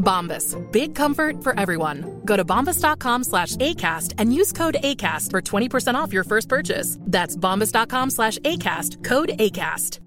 Bombas. 0.00 0.56
Big 0.72 0.96
comfort 0.96 1.44
for 1.44 1.58
everyone. 1.58 2.20
Go 2.24 2.36
to 2.36 2.44
bombas.com 2.44 3.24
slash 3.24 3.56
ACAST 3.56 4.14
and 4.18 4.34
use 4.34 4.52
code 4.52 4.78
ACAST 4.82 5.30
for 5.30 5.40
20% 5.40 5.94
off 5.94 6.12
your 6.12 6.24
first 6.24 6.48
purchase. 6.48 6.98
That's 7.06 7.36
bombas.com 7.36 8.10
slash 8.10 8.38
ACAST. 8.38 9.04
Code 9.04 9.30
ACAST. 9.38 10.00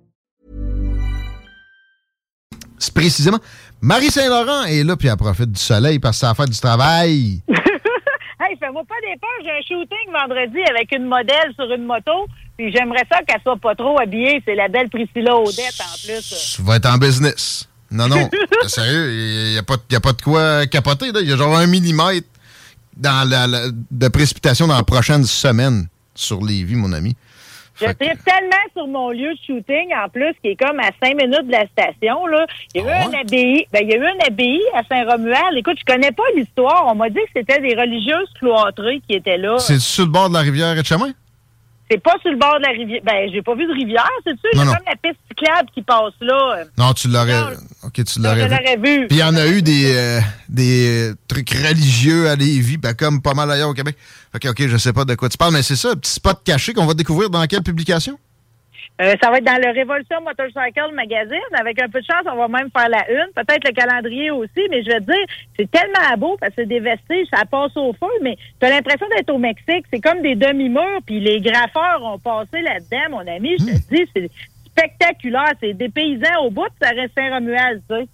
C'est 2.84 2.94
précisément. 2.94 3.40
Marie 3.82 4.12
Saint-Laurent 4.12 4.66
est 4.66 4.84
là, 4.84 4.98
puis 4.98 5.08
elle 5.08 5.16
profite 5.16 5.52
du 5.52 5.60
soleil 5.60 6.00
parce 6.00 6.20
que 6.20 6.28
ça 6.28 6.34
faire 6.34 6.48
du 6.48 6.60
travail. 6.60 7.42
hey, 7.48 8.58
fais-moi 8.60 8.84
pas 8.88 8.96
des 9.02 9.18
peurs. 9.20 9.30
J'ai 9.44 9.52
un 9.52 9.62
shooting 9.62 10.12
vendredi 10.12 10.60
avec 10.70 10.92
une 10.94 11.06
modèle 11.06 11.54
sur 11.56 11.72
une 11.72 11.86
moto. 11.86 12.28
Puis 12.58 12.72
j'aimerais 12.72 13.06
ça 13.12 13.22
qu'elle 13.24 13.42
soit 13.42 13.58
pas 13.58 13.76
trop 13.76 14.00
habillée. 14.00 14.42
C'est 14.46 14.56
la 14.56 14.68
belle 14.68 14.90
Priscilla 14.90 15.36
Odette 15.36 15.80
en 15.80 15.96
plus. 16.06 16.56
Tu 16.56 16.62
vas 16.62 16.76
être 16.76 16.94
en 16.94 16.98
business. 16.98 17.70
Non, 17.94 18.08
non. 18.08 18.30
Sérieux, 18.68 19.12
il 19.14 19.52
n'y 19.54 19.58
a, 19.58 19.64
pas- 19.64 19.78
y 19.92 19.96
a 19.96 20.00
pas 20.02 20.14
de 20.14 20.22
quoi 20.22 20.66
capoter. 20.68 21.08
Il 21.22 21.30
y 21.30 21.34
a 21.34 21.38
genre 21.38 21.56
un 21.56 21.68
millimètre 21.68 22.28
dans 22.98 23.28
la, 23.30 23.48
la- 23.48 23.68
de 23.70 24.08
précipitation 24.08 24.68
dans 24.68 24.76
la 24.78 24.84
prochaine 24.84 25.24
semaine 25.24 25.88
sur 26.16 26.44
Lévis, 26.44 26.76
mon 26.76 26.92
ami. 26.94 27.16
Je 27.80 27.86
tripe 27.86 27.98
tellement 28.24 28.66
sur 28.76 28.86
mon 28.88 29.10
lieu 29.10 29.34
de 29.34 29.40
shooting, 29.48 29.90
en 29.96 30.08
plus, 30.08 30.32
qui 30.44 30.50
est 30.50 30.56
comme 30.56 30.80
à 30.80 30.92
cinq 31.04 31.16
minutes 31.18 31.48
de 31.48 31.52
la 31.52 31.66
station. 31.68 32.28
Là. 32.28 32.46
Il 32.76 32.84
y 32.84 32.88
a 32.88 32.88
eu 32.88 33.04
un 33.08 33.20
abbaye. 33.20 33.66
Ben, 33.74 33.80
il 33.82 33.90
y 33.90 33.94
a 33.94 33.98
eu 33.98 34.06
un 34.06 34.28
abbaye 34.28 34.62
à 34.76 34.84
Saint-Romuald. 34.88 35.58
Écoute, 35.58 35.78
je 35.80 35.92
connais 35.92 36.12
pas 36.12 36.22
l'histoire. 36.36 36.86
On 36.88 36.94
m'a 36.96 37.10
dit 37.10 37.16
que 37.16 37.32
c'était 37.42 37.60
des 37.62 37.74
religieuses 37.76 38.30
cloîtrées 38.40 39.02
qui 39.08 39.16
étaient 39.16 39.38
là. 39.40 39.58
C'est 39.58 39.80
sur 39.80 40.06
le 40.06 40.12
bord 40.12 40.30
de 40.30 40.36
la 40.36 40.42
rivière 40.42 40.78
Etchemin? 40.78 41.14
C'est 41.94 42.02
pas 42.02 42.16
sur 42.24 42.32
le 42.32 42.38
bord 42.38 42.58
de 42.58 42.64
la 42.64 42.72
rivière. 42.72 43.02
Ben, 43.04 43.30
j'ai 43.32 43.44
pas 43.44 43.54
vu 43.54 43.68
de 43.68 43.72
rivière, 43.74 44.10
c'est 44.26 44.32
sûr. 44.32 44.50
Il 44.54 44.58
y 44.58 44.62
a 44.62 44.66
Non, 44.66 44.72
non. 44.72 44.78
comme 44.78 44.86
la 44.88 44.96
piste 44.96 45.20
cyclable 45.30 45.70
qui 45.76 45.84
passe 45.84 46.14
là. 46.22 46.64
Non, 46.76 46.92
tu 46.94 47.08
l'aurais. 47.08 47.40
Ok, 47.84 48.04
tu 48.04 48.20
l'aurais 48.20 48.78
vu. 48.78 49.08
Puis 49.08 49.18
il 49.18 49.20
y 49.20 49.24
en 49.24 49.36
a 49.36 49.46
eu 49.46 49.62
des, 49.62 49.94
euh, 49.96 50.20
des 50.50 51.12
euh, 51.12 51.16
trucs 51.28 51.52
religieux 51.52 52.30
à 52.30 52.36
Lévis, 52.36 52.78
ben, 52.78 52.96
comme 52.96 53.22
pas 53.22 53.36
mal 53.36 53.52
ailleurs 53.52 53.70
au 53.70 53.74
Québec. 53.76 53.96
Ok, 54.34 54.46
ok, 54.50 54.68
je 54.68 54.78
sais 54.78 54.92
pas 54.92 55.06
de 55.06 55.14
quoi 55.14 55.30
tu 55.30 55.38
parles, 55.38 55.54
mais 55.54 55.62
c'est 55.62 55.76
ça, 55.76 55.92
un 55.92 55.96
petit 55.96 56.14
spot 56.14 56.42
caché 56.44 56.74
qu'on 56.74 56.88
va 56.88 56.96
découvrir 56.96 57.30
dans 57.30 57.46
quelle 57.46 57.62
publication? 57.62 58.18
Euh, 59.02 59.16
ça 59.22 59.32
va 59.32 59.38
être 59.38 59.44
dans 59.44 59.58
le 59.58 59.74
Révolution 59.74 60.22
Motorcycle 60.22 60.94
Magazine. 60.94 61.42
Avec 61.60 61.82
un 61.82 61.90
peu 61.90 62.00
de 62.00 62.06
chance, 62.06 62.26
on 62.32 62.38
va 62.38 62.48
même 62.48 62.70
faire 62.70 62.90
la 62.90 63.10
une. 63.10 63.32
Peut-être 63.36 63.68
le 63.68 63.74
calendrier 63.74 64.30
aussi, 64.30 64.62
mais 64.70 64.84
je 64.84 64.92
veux 64.92 65.00
dire, 65.00 65.26
c'est 65.58 65.70
tellement 65.70 66.18
beau 66.18 66.38
parce 66.40 66.54
que 66.54 66.62
c'est 66.62 66.68
des 66.68 66.80
vestiges, 66.80 67.28
ça 67.34 67.44
passe 67.46 67.76
au 67.76 67.94
feu, 67.94 68.14
mais 68.22 68.38
tu 68.60 68.66
as 68.68 68.70
l'impression 68.70 69.08
d'être 69.16 69.34
au 69.34 69.40
Mexique. 69.40 69.86
C'est 69.92 70.00
comme 70.00 70.22
des 70.22 70.36
demi-murs, 70.36 71.02
puis 71.06 71.20
les 71.20 71.42
graffeurs 71.42 72.04
ont 72.04 72.20
passé 72.20 72.62
là-dedans, 72.62 73.18
mon 73.18 73.28
ami. 73.28 73.56
Je 73.60 73.66
te 73.66 73.96
dis, 73.96 74.10
c'est 74.16 74.30
spectaculaire. 74.68 75.54
C'est 75.60 75.74
des 75.74 75.90
paysans 75.90 76.44
au 76.44 76.52
bout, 76.52 76.70
ça 76.82 76.90
reste 76.90 77.14
Saint-Romuald, 77.16 77.82
tu 77.90 77.96
sais. 77.96 78.08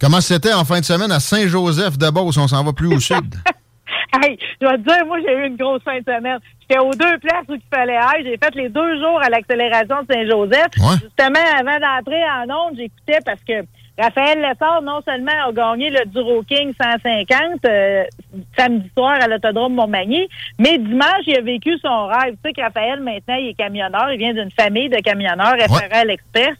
Comment 0.00 0.20
c'était 0.20 0.52
en 0.52 0.64
fin 0.64 0.80
de 0.80 0.84
semaine 0.84 1.12
à 1.12 1.20
Saint-Joseph 1.20 1.98
de 1.98 2.08
Beauce? 2.10 2.36
On 2.38 2.48
s'en 2.48 2.64
va 2.64 2.72
plus 2.72 2.88
au 2.88 3.00
sud. 3.00 3.34
Hey, 4.22 4.38
je 4.60 4.66
vais 4.66 4.76
te 4.76 4.82
dire, 4.82 5.06
moi, 5.06 5.18
j'ai 5.20 5.34
eu 5.34 5.46
une 5.46 5.56
grosse 5.56 5.82
fin 5.82 5.98
de 5.98 6.04
semaine. 6.04 6.38
J'étais 6.60 6.80
aux 6.80 6.90
deux 6.90 7.18
places 7.18 7.44
où 7.48 7.54
il 7.54 7.62
fallait 7.72 7.94
être. 7.94 8.24
J'ai 8.24 8.36
fait 8.36 8.54
les 8.54 8.68
deux 8.68 8.98
jours 8.98 9.20
à 9.22 9.28
l'accélération 9.28 10.02
de 10.02 10.12
Saint-Joseph. 10.12 10.72
Justement, 11.00 11.46
avant 11.58 11.78
d'entrer 11.78 12.22
en 12.24 12.66
onde, 12.66 12.76
j'écoutais 12.76 13.20
parce 13.24 13.42
que 13.44 13.64
Raphaël 13.98 14.40
Lessard, 14.40 14.82
non 14.82 15.00
seulement 15.06 15.48
a 15.48 15.52
gagné 15.52 15.90
le 15.90 16.06
Duro 16.06 16.42
King 16.42 16.72
150 16.80 17.64
euh, 17.66 18.04
samedi 18.56 18.90
soir 18.96 19.16
à 19.20 19.26
l'autodrome 19.28 19.74
Montmagny, 19.74 20.28
mais 20.58 20.78
dimanche, 20.78 21.22
il 21.26 21.36
a 21.36 21.40
vécu 21.40 21.76
son 21.78 22.06
rêve. 22.06 22.34
Tu 22.34 22.38
sais 22.44 22.52
que 22.52 22.60
Raphaël, 22.62 23.00
maintenant, 23.00 23.34
il 23.34 23.48
est 23.48 23.54
camionneur. 23.54 24.10
Il 24.12 24.18
vient 24.18 24.32
d'une 24.34 24.50
famille 24.50 24.88
de 24.88 24.96
camionneurs, 24.98 25.54
FRL 25.68 26.10
Express. 26.10 26.56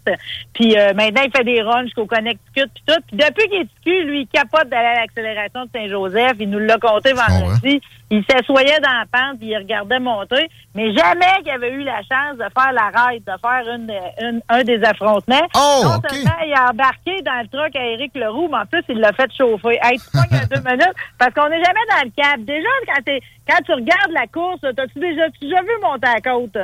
Puis 0.54 0.76
euh, 0.76 0.92
maintenant, 0.94 1.22
il 1.24 1.30
fait 1.36 1.44
des 1.44 1.62
runs 1.62 1.84
jusqu'au 1.84 2.06
Connecticut 2.06 2.66
puis 2.74 2.82
tout. 2.86 3.00
Puis 3.08 3.16
depuis 3.16 3.48
qu'il 3.48 3.60
est 3.60 3.68
TQ, 3.84 4.04
lui, 4.04 4.20
il 4.22 4.26
capote 4.28 4.68
d'aller 4.68 4.88
à 4.88 5.00
l'accélération 5.02 5.64
de 5.64 5.70
Saint-Joseph. 5.74 6.36
Il 6.40 6.50
nous 6.50 6.58
l'a 6.58 6.78
compté 6.78 7.12
vendredi. 7.12 7.80
Il 8.12 8.24
s'assoyait 8.28 8.80
dans 8.80 8.90
la 8.90 9.04
pente 9.12 9.38
puis 9.38 9.48
il 9.50 9.56
regardait 9.56 10.00
monter. 10.00 10.48
Mais 10.74 10.92
jamais 10.92 11.26
qu'il 11.44 11.52
avait 11.52 11.70
eu 11.70 11.82
la 11.84 11.98
chance 11.98 12.36
de 12.36 12.44
faire 12.58 12.72
la 12.72 12.90
ride, 13.06 13.22
de 13.24 13.32
faire 13.40 13.74
une, 13.74 13.92
une- 14.20 14.40
un 14.48 14.62
des 14.64 14.82
affrontements. 14.82 15.46
Oh, 15.54 15.80
non 15.84 15.90
ok. 15.96 16.10
seulement 16.10 16.30
il 16.44 16.52
a 16.52 16.70
embarqué 16.70 17.22
dans 17.22 17.40
le 17.42 17.48
truck 17.48 17.74
à 17.76 17.84
Éric 17.86 18.12
Leroux, 18.16 18.48
mais 18.50 18.58
en 18.58 18.66
plus, 18.66 18.82
il 18.88 18.98
l'a 18.98 19.12
fait 19.12 19.30
chauffer. 19.36 19.78
Hey, 19.82 19.98
tu 19.98 20.06
pognes 20.12 20.40
deux 20.50 20.68
minutes, 20.68 20.94
parce 21.18 21.32
qu'on 21.34 21.48
n'est 21.48 21.59
jamais 21.64 21.86
dans 21.90 22.04
le 22.04 22.10
cap. 22.16 22.40
Déjà, 22.40 22.68
quand, 23.46 23.62
tu 23.64 23.72
regardes 23.72 24.12
la 24.12 24.26
course, 24.26 24.60
t'as-tu 24.60 24.98
déjà, 24.98 25.28
déjà 25.40 25.62
vu 25.62 25.70
monter 25.82 26.08
à 26.08 26.14
la 26.14 26.20
côte? 26.20 26.56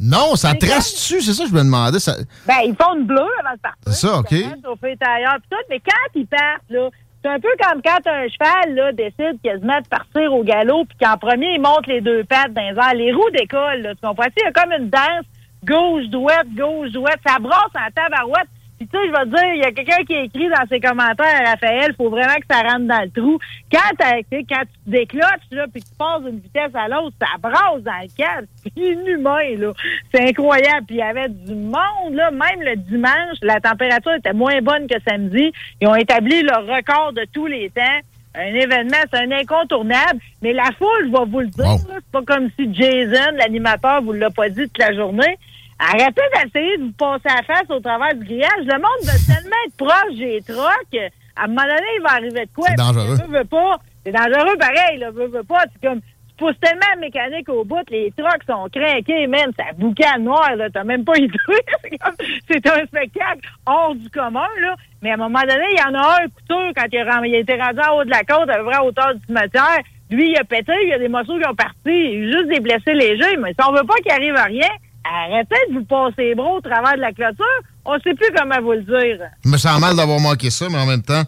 Non, 0.00 0.34
ça 0.36 0.50
C'est 0.50 0.66
trace 0.66 0.92
dessus, 0.92 1.20
c'est 1.20 1.32
ça 1.32 1.44
que 1.44 1.50
je 1.50 1.54
me 1.54 1.62
demandais. 1.62 1.98
Ça... 1.98 2.14
Ben, 2.46 2.60
ils 2.64 2.74
font 2.74 2.94
une 2.94 3.06
bleue 3.06 3.28
avant 3.40 3.54
de 3.54 3.60
partir. 3.60 3.82
C'est 3.86 4.06
ça, 4.06 4.18
OK. 4.18 4.28
Tout, 4.28 5.56
mais 5.70 5.80
quand 5.80 6.10
ils 6.14 6.26
partent, 6.26 6.62
là, 6.68 6.88
c'est 7.22 7.30
un 7.30 7.40
peu 7.40 7.48
comme 7.58 7.80
quand 7.80 8.06
un 8.06 8.28
cheval 8.28 8.74
là, 8.74 8.92
décide 8.92 9.40
quasiment 9.42 9.80
de 9.80 9.88
partir 9.88 10.32
au 10.32 10.44
galop, 10.44 10.84
puis 10.84 10.98
qu'en 11.00 11.16
premier, 11.16 11.54
il 11.54 11.60
monte 11.60 11.86
les 11.86 12.02
deux 12.02 12.22
pattes 12.24 12.52
dans 12.52 12.60
les 12.60 12.76
airs. 12.76 12.94
Les 12.94 13.12
roues 13.12 13.30
décollent, 13.30 13.80
là, 13.80 13.94
tu 13.94 14.00
comprends? 14.02 14.26
Il 14.36 14.42
y 14.42 14.46
a 14.46 14.52
comme 14.52 14.72
une 14.72 14.90
danse 14.90 15.24
gauche-droite, 15.64 16.48
gauche-droite. 16.54 17.20
Ça 17.26 17.38
brasse 17.38 17.72
en 17.74 17.90
tabarouette. 17.94 18.48
Puis 18.78 18.88
tu 18.88 18.98
sais, 18.98 19.06
je 19.06 19.12
vais 19.12 19.24
te 19.24 19.28
dire, 19.36 19.54
il 19.54 19.60
y 19.60 19.64
a 19.64 19.72
quelqu'un 19.72 20.04
qui 20.04 20.14
a 20.16 20.22
écrit 20.22 20.48
dans 20.48 20.66
ses 20.68 20.80
commentaires 20.80 21.40
à 21.46 21.50
Raphaël, 21.50 21.94
faut 21.96 22.10
vraiment 22.10 22.34
que 22.34 22.46
ça 22.50 22.60
rentre 22.62 22.86
dans 22.86 23.02
le 23.02 23.10
trou. 23.10 23.38
Quand, 23.70 23.94
t'as- 23.98 24.18
tu 24.22 24.24
sais, 24.38 24.44
quand 24.48 24.62
tu 24.62 24.90
décloches, 24.90 25.46
là, 25.52 25.66
puis 25.72 25.82
tu 25.82 25.90
passes 25.96 26.22
d'une 26.24 26.40
vitesse 26.40 26.74
à 26.74 26.88
l'autre, 26.88 27.14
ça 27.20 27.38
brasse 27.40 27.82
dans 27.82 28.00
le 28.02 28.16
cadre. 28.16 28.46
C'est 28.62 28.76
inhumain, 28.76 29.56
là. 29.58 29.72
C'est 30.12 30.28
incroyable. 30.28 30.86
Puis 30.86 30.96
il 30.96 30.98
y 30.98 31.02
avait 31.02 31.28
du 31.28 31.54
monde, 31.54 32.12
là. 32.14 32.30
Même 32.32 32.62
le 32.62 32.76
dimanche, 32.76 33.38
la 33.42 33.60
température 33.60 34.14
était 34.14 34.32
moins 34.32 34.60
bonne 34.60 34.86
que 34.88 34.96
samedi. 35.06 35.52
Ils 35.80 35.88
ont 35.88 35.94
établi 35.94 36.42
le 36.42 36.56
record 36.74 37.12
de 37.12 37.24
tous 37.32 37.46
les 37.46 37.70
temps. 37.70 38.00
un 38.36 38.52
événement, 38.54 38.96
c'est 39.12 39.20
un 39.20 39.30
incontournable. 39.30 40.18
Mais 40.42 40.52
la 40.52 40.70
foule, 40.76 41.06
je 41.06 41.12
vais 41.12 41.24
vous 41.30 41.40
le 41.40 41.46
dire, 41.46 41.64
là, 41.64 41.76
c'est 41.94 42.10
pas 42.12 42.22
comme 42.26 42.48
si 42.58 42.74
Jason, 42.74 43.36
l'animateur, 43.36 44.02
vous 44.02 44.12
l'a 44.12 44.30
pas 44.30 44.48
dit 44.48 44.64
toute 44.64 44.78
la 44.78 44.92
journée. 44.92 45.38
Arrêtez 45.78 46.22
d'essayer 46.34 46.78
de 46.78 46.84
vous 46.84 46.92
passer 46.92 47.26
à 47.28 47.36
la 47.36 47.42
face 47.42 47.68
au 47.70 47.80
travers 47.80 48.14
du 48.14 48.24
grillage. 48.24 48.64
Le 48.64 48.74
monde 48.74 49.04
va 49.04 49.12
tellement 49.26 49.56
être 49.66 49.76
proche 49.76 50.16
des 50.16 50.40
trocs. 50.42 51.10
À 51.36 51.44
un 51.44 51.46
moment 51.48 51.62
donné, 51.62 51.86
il 51.98 52.02
va 52.02 52.10
arriver 52.12 52.44
de 52.46 52.50
quoi? 52.54 52.68
C'est 52.68 52.76
dangereux. 52.76 53.16
Veut, 53.16 53.38
veut 53.38 53.44
pas. 53.44 53.76
C'est 54.06 54.12
dangereux 54.12 54.56
pareil, 54.58 54.98
là. 54.98 55.10
Veut, 55.10 55.26
veut 55.26 55.42
pas. 55.42 55.64
C'est 55.72 55.88
comme, 55.88 56.00
tu 56.00 56.34
pousses 56.38 56.58
tellement 56.60 56.86
la 56.94 57.00
mécanique 57.00 57.48
au 57.48 57.64
bout, 57.64 57.82
les 57.90 58.12
trucks 58.16 58.44
sont 58.48 58.68
craqués, 58.72 59.26
man. 59.26 59.50
Ça 59.58 59.64
boucane 59.76 60.22
noir, 60.24 60.54
là. 60.56 60.68
T'as 60.70 60.84
même 60.84 61.04
pas 61.04 61.16
idée. 61.18 61.36
C'est 61.82 61.98
comme- 61.98 62.26
c'est 62.48 62.66
un 62.68 62.86
spectacle 62.86 63.40
hors 63.66 63.94
du 63.96 64.08
commun, 64.10 64.46
là. 64.60 64.76
Mais 65.02 65.10
à 65.10 65.14
un 65.14 65.18
moment 65.18 65.40
donné, 65.40 65.64
il 65.72 65.78
y 65.78 65.82
en 65.82 65.94
a 66.00 66.22
un 66.22 66.28
couteau 66.28 66.60
quand 66.76 66.86
il, 66.92 67.02
ren- 67.02 67.24
il 67.24 67.34
a 67.34 67.38
été 67.38 67.54
rendu 67.60 67.80
en 67.80 67.96
haut 67.98 68.04
de 68.04 68.10
la 68.10 68.22
côte, 68.22 68.48
à 68.48 68.62
près 68.62 68.76
à 68.76 68.84
hauteur 68.84 69.14
du 69.14 69.20
cimetière. 69.26 69.80
Lui, 70.10 70.30
il 70.30 70.38
a 70.38 70.44
pété, 70.44 70.72
il 70.84 70.88
y 70.90 70.92
a 70.92 70.98
des 70.98 71.08
morceaux 71.08 71.38
qui 71.38 71.48
ont 71.48 71.54
parti. 71.54 71.74
Il 71.86 72.24
y 72.24 72.28
a 72.28 72.32
juste 72.38 72.48
des 72.48 72.60
blessés 72.60 72.94
légers. 72.94 73.36
Mais 73.38 73.50
si 73.52 73.66
on 73.68 73.72
veut 73.72 73.84
pas 73.86 73.94
qu'il 73.96 74.12
arrive 74.12 74.36
à 74.36 74.44
rien, 74.44 74.68
arrêtez 75.04 75.56
de 75.70 75.78
vous 75.78 75.84
passer 75.84 76.28
les 76.28 76.34
bras 76.34 76.52
au 76.52 76.60
travers 76.60 76.94
de 76.94 77.00
la 77.00 77.12
clôture. 77.12 77.44
On 77.84 77.98
sait 78.00 78.14
plus 78.14 78.30
comment 78.36 78.60
vous 78.62 78.72
le 78.72 78.82
dire. 78.82 79.26
Je 79.44 79.50
me 79.50 79.56
sens 79.58 79.78
mal 79.78 79.96
d'avoir 79.96 80.20
manqué 80.20 80.50
ça, 80.50 80.68
mais 80.70 80.78
en 80.78 80.86
même 80.86 81.02
temps, 81.02 81.22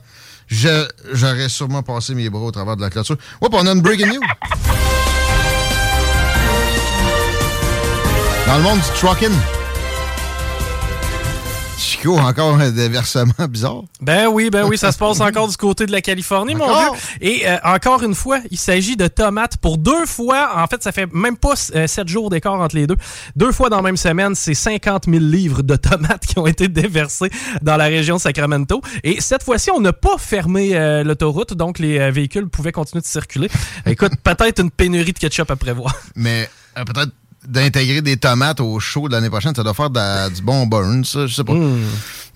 j'aurais 0.49 1.49
sûrement 1.49 1.82
passé 1.82 2.14
mes 2.14 2.31
bras 2.31 2.43
au 2.43 2.50
travers 2.50 2.76
de 2.76 2.82
la 2.82 2.90
clôture. 2.90 3.17
Oups, 3.43 3.56
on 3.56 3.67
a 3.67 3.73
une 3.73 3.82
breaking 3.82 4.06
news. 4.06 4.20
Dans 8.46 8.56
le 8.56 8.62
monde 8.62 8.78
du 8.78 8.90
trucking. 9.00 9.56
Chico, 11.78 12.17
encore 12.17 12.55
un 12.55 12.70
déversement 12.70 13.32
bizarre. 13.49 13.82
Ben 14.00 14.28
oui, 14.28 14.49
ben 14.50 14.64
oui, 14.67 14.78
ça 14.78 14.93
se 14.93 14.99
passe 14.99 15.20
encore 15.20 15.46
du 15.49 15.56
côté 15.56 15.84
de 15.84 15.93
la 15.93 16.00
Californie, 16.00 16.55
mon 16.55 16.67
vieux. 16.67 16.99
Et 17.20 17.46
euh, 17.46 17.58
encore 17.64 18.02
une 18.02 18.14
fois, 18.14 18.40
il 18.50 18.56
s'agit 18.56 18.96
de 18.96 19.06
tomates 19.08 19.58
pour 19.58 19.76
deux 19.76 20.06
fois. 20.06 20.52
En 20.56 20.67
fait, 20.67 20.82
ça 20.82 20.90
fait 20.93 21.12
même 21.12 21.37
pas 21.37 21.55
euh, 21.75 21.87
sept 21.87 22.08
jours 22.08 22.31
d'écart 22.31 22.55
entre 22.55 22.76
les 22.76 22.87
deux. 22.87 22.96
Deux 23.37 23.52
fois 23.52 23.69
dans 23.69 23.76
la 23.76 23.82
même 23.82 23.96
semaine, 23.99 24.34
c'est 24.34 24.55
50 24.55 25.05
000 25.06 25.19
livres 25.19 25.62
de 25.62 25.76
tomates 25.76 26.26
qui 26.26 26.38
ont 26.38 26.46
été 26.46 26.69
déversés 26.69 27.31
dans 27.61 27.76
la 27.76 27.84
région 27.84 28.17
de 28.17 28.20
Sacramento. 28.20 28.81
Et 29.05 29.20
cette 29.20 29.43
fois-ci, 29.43 29.70
on 29.70 29.81
n'a 29.81 29.93
pas 29.93 30.17
fermé 30.19 30.75
euh, 30.75 31.05
l'autoroute, 31.05 31.55
donc 31.55 31.79
les 31.79 32.11
véhicules 32.11 32.49
pouvaient 32.49 32.72
continuer 32.72 33.02
de 33.02 33.06
circuler. 33.06 33.49
Écoute, 33.84 34.12
peut-être 34.25 34.61
une 34.62 34.70
pénurie 34.70 35.12
de 35.12 35.19
ketchup 35.19 35.50
à 35.50 35.56
prévoir. 35.56 35.94
Mais 36.14 36.49
peut-être 36.75 37.12
d'intégrer 37.46 38.02
des 38.02 38.16
tomates 38.16 38.60
au 38.60 38.78
show 38.81 39.08
de 39.08 39.14
l'année 39.14 39.31
prochaine, 39.31 39.54
ça 39.54 39.62
doit 39.62 39.75
faire 39.75 39.90
de 39.90 40.34
du 40.34 40.43
bon 40.43 40.66
burn, 40.66 41.04
ça, 41.04 41.26
je 41.26 41.34
sais 41.34 41.44
pas. 41.44 41.54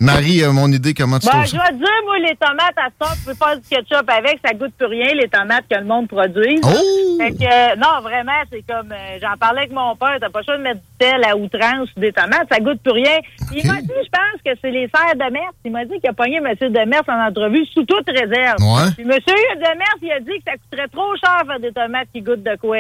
Marie, 0.01 0.43
euh, 0.43 0.53
mon 0.53 0.73
idée, 0.73 0.95
comment 0.95 1.19
tu 1.19 1.27
Ben, 1.27 1.33
trouves 1.45 1.47
je 1.47 1.53
vais 1.53 1.77
dire, 1.77 2.01
moi, 2.07 2.19
les 2.21 2.35
tomates 2.37 2.79
à 2.79 2.89
ça, 2.99 3.12
tu 3.17 3.25
peux 3.27 3.35
faire 3.35 3.57
du 3.57 3.69
ketchup 3.69 4.09
avec, 4.09 4.41
ça 4.43 4.55
goûte 4.55 4.73
plus 4.79 4.87
rien, 4.87 5.12
les 5.15 5.29
tomates 5.29 5.65
que 5.71 5.77
le 5.77 5.85
monde 5.85 6.09
produit. 6.09 6.59
Oh! 6.62 7.19
Fait 7.21 7.33
que, 7.33 7.45
euh, 7.45 7.77
non, 7.77 8.01
vraiment, 8.03 8.41
c'est 8.51 8.65
comme, 8.67 8.93
euh, 8.93 9.19
j'en 9.21 9.37
parlais 9.39 9.61
avec 9.61 9.73
mon 9.73 9.95
père, 9.97 10.17
t'as 10.19 10.31
pas 10.31 10.39
le 10.41 10.45
choix 10.47 10.57
de 10.57 10.62
mettre 10.62 10.81
du 10.81 11.07
sel 11.07 11.23
à 11.23 11.37
outrance 11.37 11.89
sur 11.93 12.01
des 12.01 12.12
tomates, 12.12 12.49
ça 12.51 12.61
goûte 12.61 12.81
plus 12.83 12.93
rien. 12.93 13.19
Il 13.55 13.67
m'a 13.67 13.81
dit, 13.83 13.93
je 14.03 14.09
pense 14.09 14.41
que 14.43 14.59
c'est 14.62 14.71
les 14.71 14.89
serres 14.89 15.17
de 15.17 15.33
Merce. 15.33 15.55
Il 15.67 15.73
m'a 15.73 15.85
dit 15.85 16.01
qu'il 16.01 16.09
a 16.09 16.15
pogné 16.15 16.37
M. 16.37 16.47
Demers 16.61 17.03
en 17.07 17.29
entrevue 17.29 17.67
sous 17.75 17.85
toute 17.85 18.09
réserve. 18.09 18.57
Ouais. 18.61 18.89
Puis 18.97 19.05
M. 19.05 19.19
Demers, 19.21 19.99
il 20.01 20.12
a 20.12 20.21
dit 20.21 20.39
que 20.39 20.45
ça 20.47 20.57
coûterait 20.57 20.89
trop 20.89 21.15
cher 21.17 21.43
faire 21.47 21.61
des 21.61 21.73
tomates 21.73 22.09
qui 22.15 22.23
goûtent 22.23 22.43
de 22.43 22.57
quoi. 22.59 22.77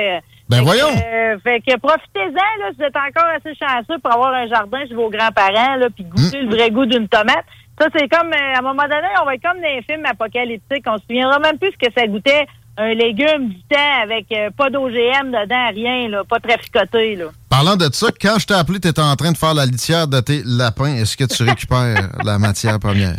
Ben 0.50 0.56
Fait 0.58 0.62
que, 0.62 0.66
voyons. 0.66 0.88
euh, 0.88 1.38
fait 1.44 1.60
que 1.60 1.76
profitez-en, 1.78 2.60
là, 2.60 2.70
si 2.72 2.76
vous 2.78 2.84
êtes 2.84 2.96
encore 2.96 3.30
assez 3.36 3.54
chanceux 3.54 3.98
pour 4.02 4.12
avoir 4.12 4.34
un 4.34 4.48
jardin 4.48 4.80
chez 4.88 4.94
vos 4.94 5.08
grands-parents, 5.08 5.76
là, 5.76 5.86
puis 5.94 6.04
goûter 6.04 6.42
Hmm. 6.42 6.48
le 6.50 6.56
vrai 6.56 6.70
goût 6.70 6.86
d'une 6.86 7.08
tomate. 7.08 7.44
Ça, 7.80 7.86
c'est 7.96 8.08
comme, 8.08 8.32
euh, 8.32 8.54
à 8.54 8.58
un 8.58 8.62
moment 8.62 8.82
donné, 8.82 9.08
on 9.22 9.24
va 9.24 9.34
être 9.36 9.42
comme 9.42 9.56
dans 9.60 9.68
les 9.68 9.82
films 9.88 10.04
apocalyptiques. 10.04 10.84
On 10.86 10.98
se 10.98 11.02
souviendra 11.08 11.38
même 11.38 11.56
plus 11.58 11.70
ce 11.72 11.86
que 11.88 11.92
ça 11.96 12.06
goûtait 12.06 12.46
un 12.76 12.94
légume 12.94 13.48
du 13.48 13.62
temps 13.70 14.02
avec 14.02 14.26
euh, 14.32 14.50
pas 14.56 14.70
d'OGM 14.70 15.30
dedans, 15.32 15.68
rien, 15.74 16.08
là, 16.08 16.22
pas 16.28 16.40
traficoté, 16.40 17.16
là. 17.16 17.26
Parlant 17.48 17.76
de 17.76 17.88
ça, 17.92 18.08
quand 18.20 18.38
je 18.38 18.46
t'ai 18.46 18.54
appelé, 18.54 18.80
tu 18.80 18.88
étais 18.88 19.00
en 19.02 19.16
train 19.16 19.32
de 19.32 19.36
faire 19.38 19.54
la 19.54 19.66
litière 19.66 20.08
de 20.08 20.20
tes 20.20 20.42
lapins. 20.44 20.94
Est-ce 20.94 21.16
que 21.16 21.24
tu 21.24 21.42
récupères 21.42 22.10
la 22.24 22.38
matière 22.38 22.78
première? 22.78 23.16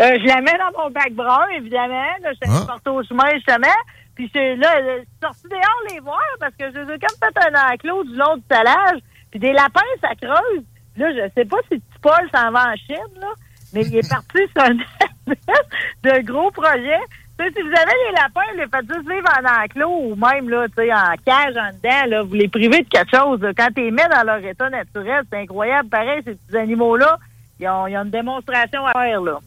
Euh, 0.00 0.16
je 0.20 0.26
la 0.26 0.40
mets 0.40 0.58
dans 0.58 0.82
mon 0.82 0.90
bac 0.90 1.12
brun, 1.12 1.46
évidemment. 1.56 2.04
Là, 2.22 2.30
je 2.32 2.48
suis 2.50 2.66
Ah. 2.68 2.90
au 2.90 3.02
chemin, 3.04 3.30
justement. 3.34 3.74
Puis 4.14 4.30
là, 4.34 4.80
je 4.80 4.98
suis 5.00 5.08
sortie 5.20 5.48
dehors 5.48 5.82
les 5.90 6.00
voir 6.00 6.20
parce 6.38 6.54
que 6.54 6.70
je 6.72 6.78
les 6.78 6.94
ai 6.94 6.98
comme 6.98 7.18
fait 7.18 7.48
un 7.48 7.72
enclos 7.72 8.04
du 8.04 8.14
long 8.14 8.36
du 8.36 8.42
talage. 8.42 9.00
Puis 9.30 9.40
des 9.40 9.52
lapins, 9.52 9.80
ça 10.00 10.14
creuse. 10.14 10.64
Là, 10.96 11.12
je 11.12 11.30
sais 11.34 11.44
pas 11.44 11.56
si 11.70 11.78
Petit 11.80 11.98
Paul 12.00 12.30
s'en 12.32 12.52
va 12.52 12.72
en 12.72 12.76
Chine, 12.76 13.20
là, 13.20 13.32
mais 13.72 13.82
il 13.82 13.96
est 13.96 14.08
parti 14.08 14.38
sur 14.56 14.62
un 14.62 14.74
de 16.04 16.24
gros 16.24 16.52
projet. 16.52 17.00
Tu 17.36 17.44
sais, 17.44 17.50
si 17.56 17.62
vous 17.62 17.68
avez 17.68 17.92
les 18.06 18.14
lapins, 18.14 18.52
les 18.54 18.68
faites 18.68 18.86
juste 18.86 19.10
vivre 19.10 19.28
en 19.36 19.64
enclos 19.64 20.12
ou 20.12 20.14
même 20.14 20.48
là, 20.48 20.66
tu 20.68 20.92
en 20.92 21.14
cage, 21.26 21.56
en 21.56 21.74
dedans, 21.74 22.06
là, 22.08 22.22
vous 22.22 22.34
les 22.34 22.46
privez 22.46 22.82
de 22.82 22.88
quelque 22.88 23.10
chose. 23.10 23.40
Quand 23.56 23.68
tu 23.74 23.82
les 23.82 23.90
mets 23.90 24.08
dans 24.08 24.22
leur 24.22 24.44
état 24.44 24.70
naturel, 24.70 25.24
c'est 25.28 25.40
incroyable. 25.40 25.88
Pareil, 25.88 26.22
ces 26.24 26.36
petits 26.36 26.56
animaux-là, 26.56 27.18
ils 27.58 27.68
ont, 27.68 27.88
ils 27.88 27.96
ont 27.96 28.04
une 28.04 28.10
démonstration 28.10 28.86
à 28.86 28.92
faire, 28.92 29.20
là. 29.20 29.40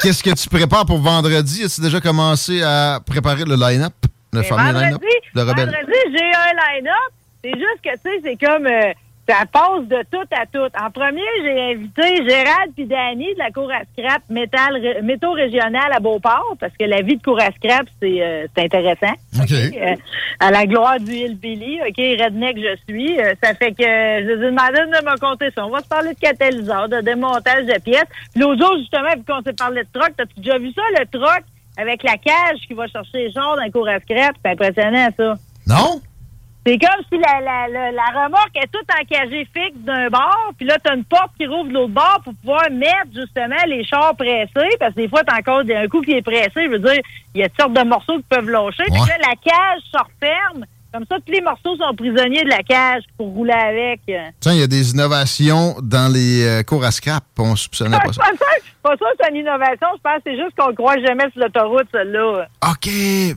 Qu'est-ce 0.00 0.22
que 0.22 0.30
tu 0.34 0.48
prépares 0.48 0.86
pour 0.86 0.98
vendredi? 0.98 1.64
As-tu 1.64 1.80
déjà 1.80 2.00
commencé 2.00 2.62
à 2.62 3.00
préparer 3.04 3.44
le 3.44 3.54
line-up? 3.56 3.92
Le 4.32 4.42
fameux 4.42 4.72
line-up? 4.72 4.92
vendredi, 4.92 5.06
Le 5.34 5.42
rebelle? 5.42 5.66
vendredi, 5.66 5.98
j'ai 6.12 6.24
un 6.24 6.74
line-up. 6.74 7.12
C'est 7.42 7.54
juste 7.54 7.80
que, 7.82 7.90
tu 7.90 8.00
sais, 8.02 8.20
c'est 8.22 8.46
comme... 8.46 8.66
euh, 8.66 8.92
ça 9.30 9.46
passe 9.46 9.86
de 9.86 10.02
tout 10.10 10.26
à 10.32 10.44
tout. 10.46 10.70
En 10.76 10.90
premier, 10.90 11.22
j'ai 11.44 11.72
invité 11.72 12.28
Gérald 12.28 12.72
puis 12.74 12.86
Danny 12.86 13.32
de 13.34 13.38
la 13.38 13.50
Cour 13.52 13.70
à 13.70 13.82
scrap 13.92 14.22
métal, 14.28 15.04
métaux 15.04 15.32
régional 15.32 15.92
à 15.92 16.00
Beauport 16.00 16.56
parce 16.58 16.72
que 16.76 16.84
la 16.84 17.00
vie 17.02 17.16
de 17.16 17.22
Cour 17.22 17.38
à 17.40 17.52
scrap, 17.52 17.86
c'est 18.02 18.20
euh, 18.20 18.46
intéressant. 18.56 19.14
OK. 19.40 19.52
Euh, 19.52 19.94
à 20.40 20.50
la 20.50 20.66
gloire 20.66 20.98
du 20.98 21.12
Hillbilly, 21.12 21.80
OK, 21.82 21.96
redneck 21.96 22.56
je 22.58 22.76
suis. 22.88 23.20
Euh, 23.20 23.34
ça 23.40 23.54
fait 23.54 23.70
que 23.70 23.84
je 23.84 24.26
les 24.26 24.46
ai 24.48 24.50
demandé 24.50 24.80
de 24.80 25.04
me 25.04 25.18
compter 25.20 25.50
ça. 25.54 25.64
On 25.64 25.70
va 25.70 25.80
se 25.80 25.88
parler 25.88 26.14
de 26.14 26.18
catalyseur, 26.18 26.88
de 26.88 27.00
démontage 27.00 27.66
de 27.66 27.78
pièces. 27.80 28.10
Puis 28.32 28.42
L'autre 28.42 28.60
jour, 28.60 28.76
justement, 28.78 29.14
vu 29.16 29.22
qu'on 29.24 29.42
s'est 29.42 29.52
parlé 29.52 29.82
de 29.82 29.88
troc, 29.92 30.10
t'as-tu 30.16 30.40
déjà 30.40 30.58
vu 30.58 30.72
ça, 30.72 30.82
le 30.98 31.06
troc 31.06 31.44
avec 31.76 32.02
la 32.02 32.16
cage 32.16 32.58
qui 32.66 32.74
va 32.74 32.88
chercher 32.88 33.26
les 33.26 33.32
chars 33.32 33.56
dans 33.56 33.64
le 33.64 33.70
cours 33.70 33.88
à 33.88 34.00
scrap? 34.00 34.34
C'est 34.44 34.50
impressionnant, 34.50 35.08
ça. 35.16 35.34
Non? 35.68 36.00
C'est 36.66 36.78
comme 36.78 37.02
si 37.10 37.18
la, 37.18 37.40
la, 37.40 37.68
la, 37.68 37.90
la 37.90 38.22
remorque 38.22 38.54
est 38.54 38.70
toute 38.70 38.86
encagée 39.00 39.48
fixe 39.54 39.78
d'un 39.78 40.08
bord, 40.08 40.52
puis 40.58 40.66
là, 40.66 40.76
tu 40.78 40.90
as 40.90 40.94
une 40.94 41.04
porte 41.04 41.30
qui 41.38 41.46
rouvre 41.46 41.68
de 41.68 41.72
l'autre 41.72 41.94
bord 41.94 42.20
pour 42.22 42.34
pouvoir 42.34 42.70
mettre 42.70 43.08
justement 43.14 43.56
les 43.66 43.82
chars 43.82 44.14
pressés, 44.14 44.76
parce 44.78 44.94
que 44.94 45.00
des 45.00 45.08
fois, 45.08 45.24
tu 45.24 45.34
encore 45.34 45.60
un 45.60 45.88
coup 45.88 46.02
qui 46.02 46.12
est 46.12 46.22
pressé, 46.22 46.50
je 46.56 46.68
veux 46.68 46.78
dire, 46.78 47.00
il 47.34 47.40
y 47.40 47.44
a 47.44 47.48
toutes 47.48 47.60
sortes 47.60 47.72
de 47.72 47.82
morceaux 47.82 48.18
qui 48.18 48.24
peuvent 48.28 48.50
lâcher. 48.50 48.84
Puis 48.84 49.08
là, 49.08 49.16
la 49.22 49.36
cage 49.36 49.80
se 49.90 49.98
referme, 49.98 50.66
comme 50.92 51.04
ça, 51.08 51.16
tous 51.24 51.32
les 51.32 51.40
morceaux 51.40 51.76
sont 51.76 51.94
prisonniers 51.96 52.42
de 52.44 52.48
la 52.48 52.62
cage 52.62 53.02
pour 53.16 53.28
rouler 53.28 53.52
avec. 53.52 54.00
Tiens, 54.40 54.52
il 54.52 54.60
y 54.60 54.62
a 54.62 54.66
des 54.66 54.90
innovations 54.92 55.76
dans 55.82 56.12
les 56.12 56.44
euh, 56.44 56.62
cours 56.62 56.84
à 56.84 56.90
scrap. 56.90 57.24
On 57.38 57.54
soupçonnait 57.56 57.96
Je 58.02 58.06
pas 58.06 58.12
ça. 58.12 58.22
pas 58.82 58.96
ça, 58.98 59.06
c'est 59.20 59.30
une 59.30 59.36
innovation. 59.36 59.86
Je 59.96 60.00
pense 60.02 60.16
que 60.16 60.22
c'est 60.26 60.36
juste 60.36 60.56
qu'on 60.58 60.70
ne 60.70 60.74
croit 60.74 60.96
jamais 61.04 61.24
sur 61.32 61.40
l'autoroute, 61.42 61.86
celle-là. 61.92 62.46
OK, 62.70 62.88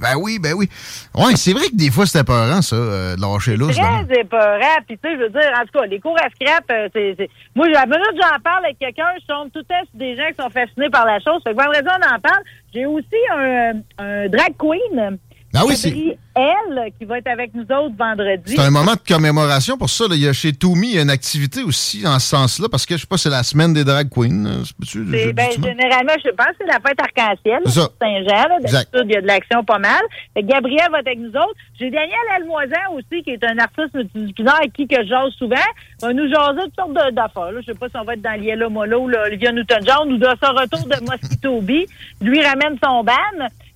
ben 0.02 0.16
oui, 0.20 0.40
ben 0.40 0.54
oui. 0.54 0.68
Ouais, 1.16 1.36
c'est 1.36 1.54
vrai 1.54 1.68
que 1.70 1.76
des 1.76 1.92
fois, 1.92 2.06
c'était 2.06 2.24
peurant, 2.24 2.62
ça, 2.62 2.76
euh, 2.76 3.16
de 3.16 3.22
lâcher 3.22 3.56
là. 3.58 3.68
Très 3.72 4.20
épeurant. 4.20 4.78
Puis, 4.88 4.98
tu 5.04 5.10
sais, 5.10 5.16
je 5.16 5.24
veux 5.24 5.30
dire, 5.30 5.52
en 5.56 5.62
tout 5.66 5.80
cas, 5.80 5.86
les 5.86 6.00
cours 6.00 6.18
à 6.18 6.30
scrap, 6.30 6.64
euh, 6.72 6.90
c'est. 6.94 7.16
c'est- 7.18 7.30
Moi, 7.56 7.68
à 7.68 7.70
la 7.70 7.86
minute 7.86 8.02
que 8.12 8.22
j'en 8.22 8.40
parle 8.42 8.66
avec 8.66 8.80
quelqu'un, 8.80 9.06
je 9.22 9.26
tombe 9.28 9.52
tout 9.52 9.64
temps 9.64 9.76
sur 9.90 10.00
des 10.00 10.16
gens 10.16 10.28
qui 10.30 10.42
sont 10.42 10.50
fascinés 10.50 10.90
par 10.90 11.06
la 11.06 11.20
chose. 11.20 11.42
Fait 11.44 11.52
que 11.54 11.58
vendredi, 11.62 11.88
on 11.88 12.16
en 12.16 12.20
parle. 12.20 12.44
J'ai 12.74 12.86
aussi 12.86 13.06
un, 13.32 13.74
un 14.00 14.28
drag 14.30 14.54
queen. 14.58 15.18
Ah 15.56 15.64
oui, 15.68 15.76
c'est- 15.78 16.18
elle, 16.36 16.92
qui 16.98 17.06
va 17.06 17.20
être 17.20 17.28
avec 17.28 17.54
nous 17.54 17.64
autres 17.64 17.96
vendredi. 17.98 18.56
C'est 18.56 18.62
un 18.62 18.72
moment 18.72 18.94
de 18.94 19.02
commémoration 19.08 19.78
pour 19.78 19.90
ça. 19.90 20.08
là. 20.08 20.16
Il 20.16 20.22
y 20.22 20.28
a 20.28 20.34
chez 20.34 20.54
Toumi 20.54 20.90
il 20.90 20.96
y 20.96 21.00
a 21.00 21.02
une 21.04 21.10
activité 21.10 21.62
aussi 21.64 22.06
en 22.08 22.20
ce 22.20 22.28
sens-là, 22.28 22.68
parce 22.70 22.86
que 22.86 22.96
je 22.96 23.02
sais 23.02 23.08
pas, 23.08 23.18
c'est 23.18 23.30
la 23.30 23.44
semaine 23.44 23.74
des 23.74 23.84
drag 23.84 24.10
queens. 24.10 24.64
je- 24.84 25.00
ben, 25.34 25.48
généralement, 25.64 26.14
je 26.24 26.30
pense 26.32 26.48
que 26.48 26.56
c'est 26.62 26.68
la 26.68 26.80
fête 26.80 27.00
arc-en-ciel, 27.00 27.62
Saint-Jean. 28.02 28.60
D'habitude, 28.72 29.06
il 29.06 29.12
y 29.12 29.18
a 29.18 29.22
de 29.22 29.28
l'action 29.28 29.64
pas 29.64 29.80
mal. 29.80 30.02
Fait 30.34 30.44
Gabriel 30.44 30.88
va 30.92 31.00
être 31.00 31.08
avec 31.08 31.20
nous 31.20 31.30
autres. 31.30 31.56
J'ai 31.80 31.90
Daniel 31.92 32.18
Almoisan 32.38 32.94
aussi, 32.96 33.24
qui 33.24 33.32
est 33.32 33.44
un 33.44 33.58
artiste 33.60 33.94
multidisciplinaire 33.94 34.56
avec 34.56 34.74
qui 34.74 34.88
que 34.88 35.02
je 35.04 35.08
jase 35.08 35.32
souvent. 35.38 35.56
Il 36.02 36.06
va 36.08 36.14
nous 36.14 36.28
jaser 36.30 36.62
toutes 36.66 36.76
sortes 36.76 37.14
d'affaires. 37.14 37.52
Je 37.62 37.72
sais 37.72 37.78
pas 37.78 37.90
si 37.90 37.98
on 37.98 38.04
va 38.04 38.14
être 38.14 38.22
dans 38.22 38.40
Liela 38.40 38.70
Molo 38.70 39.08
là, 39.08 39.24
Olivia 39.28 39.52
Newton-John 39.52 40.12
ou 40.14 40.18
de 40.18 40.28
son 40.44 40.52
retour 40.54 40.88
de 40.88 40.96
Mosquito 41.06 41.62
Bee. 41.62 41.86
Lui 42.22 42.42
ramène 42.44 42.78
son 42.84 43.04
ban. 43.04 43.14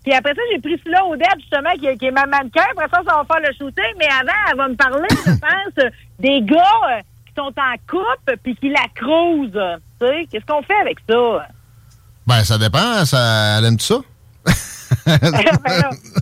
Puis 0.08 0.16
après 0.16 0.34
ça, 0.34 0.42
j'ai 0.50 0.60
Priscilla 0.62 1.06
Odette, 1.06 1.36
justement, 1.42 1.72
qui, 1.78 1.88
est- 1.88 1.98
qui 1.98 2.06
est 2.06 2.12
ma 2.12 2.26
mannequin. 2.26 2.64
Après 2.72 2.88
ça, 2.90 3.02
ça 3.06 3.18
va 3.18 3.26
faire 3.26 3.42
le 3.46 3.54
shooting. 3.58 3.94
Mais 4.00 4.08
avant, 4.08 4.32
elle 4.50 4.58
va 4.58 4.68
me 4.70 4.76
parler, 4.76 5.08
je 5.26 5.32
pense, 5.32 5.86
des 6.20 6.42
gars 6.44 6.56
euh, 6.92 7.02
qui 7.28 7.34
sont 7.36 7.52
en 7.58 7.76
couple 7.90 8.38
puis 8.42 8.56
qui 8.56 8.70
la 8.70 8.86
crousent. 8.96 9.82
Tu 10.00 10.08
sais, 10.08 10.28
qu'est-ce 10.32 10.46
qu'on 10.46 10.62
fait 10.62 10.80
avec 10.82 10.98
ça? 11.10 11.48
Ben, 12.26 12.42
ça 12.46 12.58
dépend. 12.58 13.04
Ça, 13.04 13.58
elle 13.58 13.66
aime 13.66 13.80
ça? 13.80 13.96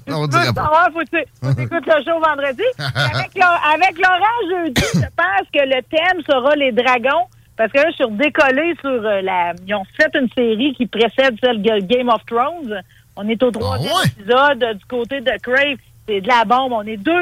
On 0.08 0.24
Tu 0.28 0.30
dirait 0.32 0.48
veux 0.48 0.54
pas. 0.54 0.64
savoir, 0.64 0.90
faut 0.94 1.00
que 1.00 1.06
tu 1.18 1.24
faut 1.44 1.50
que 1.50 1.56
tu 1.56 1.64
écoutes 1.64 1.86
le 1.86 2.04
show 2.04 2.20
vendredi. 2.20 2.64
avec, 2.80 3.36
Laurent- 3.36 3.74
avec 3.74 3.98
Laurent 3.98 4.64
jeudi, 4.64 4.82
je 4.96 5.00
pense 5.00 5.48
que 5.54 5.60
le 5.64 5.82
thème 5.84 6.22
sera 6.28 6.56
les 6.56 6.72
dragons. 6.72 7.26
Parce 7.58 7.72
que 7.72 7.78
là, 7.78 7.86
je 7.92 7.96
suis 7.96 8.04
redécollée 8.04 8.76
sur 8.82 8.90
euh, 8.90 9.22
la. 9.22 9.54
Ils 9.66 9.74
ont 9.76 9.86
fait 9.96 10.10
une 10.20 10.28
série 10.36 10.74
qui 10.76 10.88
précède 10.88 11.38
celle 11.42 11.62
de 11.62 11.80
Game 11.86 12.10
of 12.10 12.26
Thrones 12.26 12.82
On 13.16 13.28
est 13.30 13.42
au 13.42 13.52
troisième 13.52 13.94
épisode 14.06 14.64
euh, 14.64 14.74
du 14.74 14.86
côté 14.86 15.22
de 15.22 15.32
Crave. 15.42 15.78
C'est 16.08 16.22
de 16.22 16.28
la 16.28 16.46
bombe. 16.46 16.72
On 16.72 16.84
est 16.84 16.98
200 16.98 17.16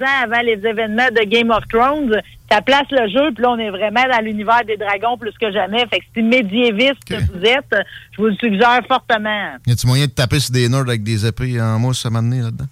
ans 0.00 0.22
avant 0.24 0.40
les 0.40 0.54
événements 0.66 1.08
de 1.10 1.24
Game 1.28 1.50
of 1.50 1.66
Thrones. 1.68 2.20
Ça 2.50 2.62
place 2.62 2.86
le 2.90 3.08
jeu, 3.08 3.32
puis 3.34 3.42
là, 3.42 3.50
on 3.50 3.58
est 3.58 3.70
vraiment 3.70 4.02
dans 4.10 4.24
l'univers 4.24 4.64
des 4.66 4.76
dragons 4.76 5.18
plus 5.18 5.32
que 5.38 5.52
jamais. 5.52 5.86
Fait 5.88 5.98
que 6.00 6.04
c'est 6.14 6.22
médiéviste 6.22 7.04
que 7.06 7.16
vous 7.16 7.44
êtes. 7.44 7.86
Je 8.12 8.22
vous 8.22 8.28
le 8.28 8.34
suggère 8.36 8.80
fortement. 8.88 9.56
Y 9.66 9.72
a-tu 9.72 9.86
moyen 9.86 10.06
de 10.06 10.10
taper 10.10 10.40
sur 10.40 10.52
des 10.52 10.68
nerds 10.68 10.80
avec 10.80 11.02
des 11.02 11.26
épées 11.26 11.60
en 11.60 11.78
mousse 11.78 12.04
à 12.06 12.10
m'amener 12.10 12.40
là-dedans? 12.40 12.66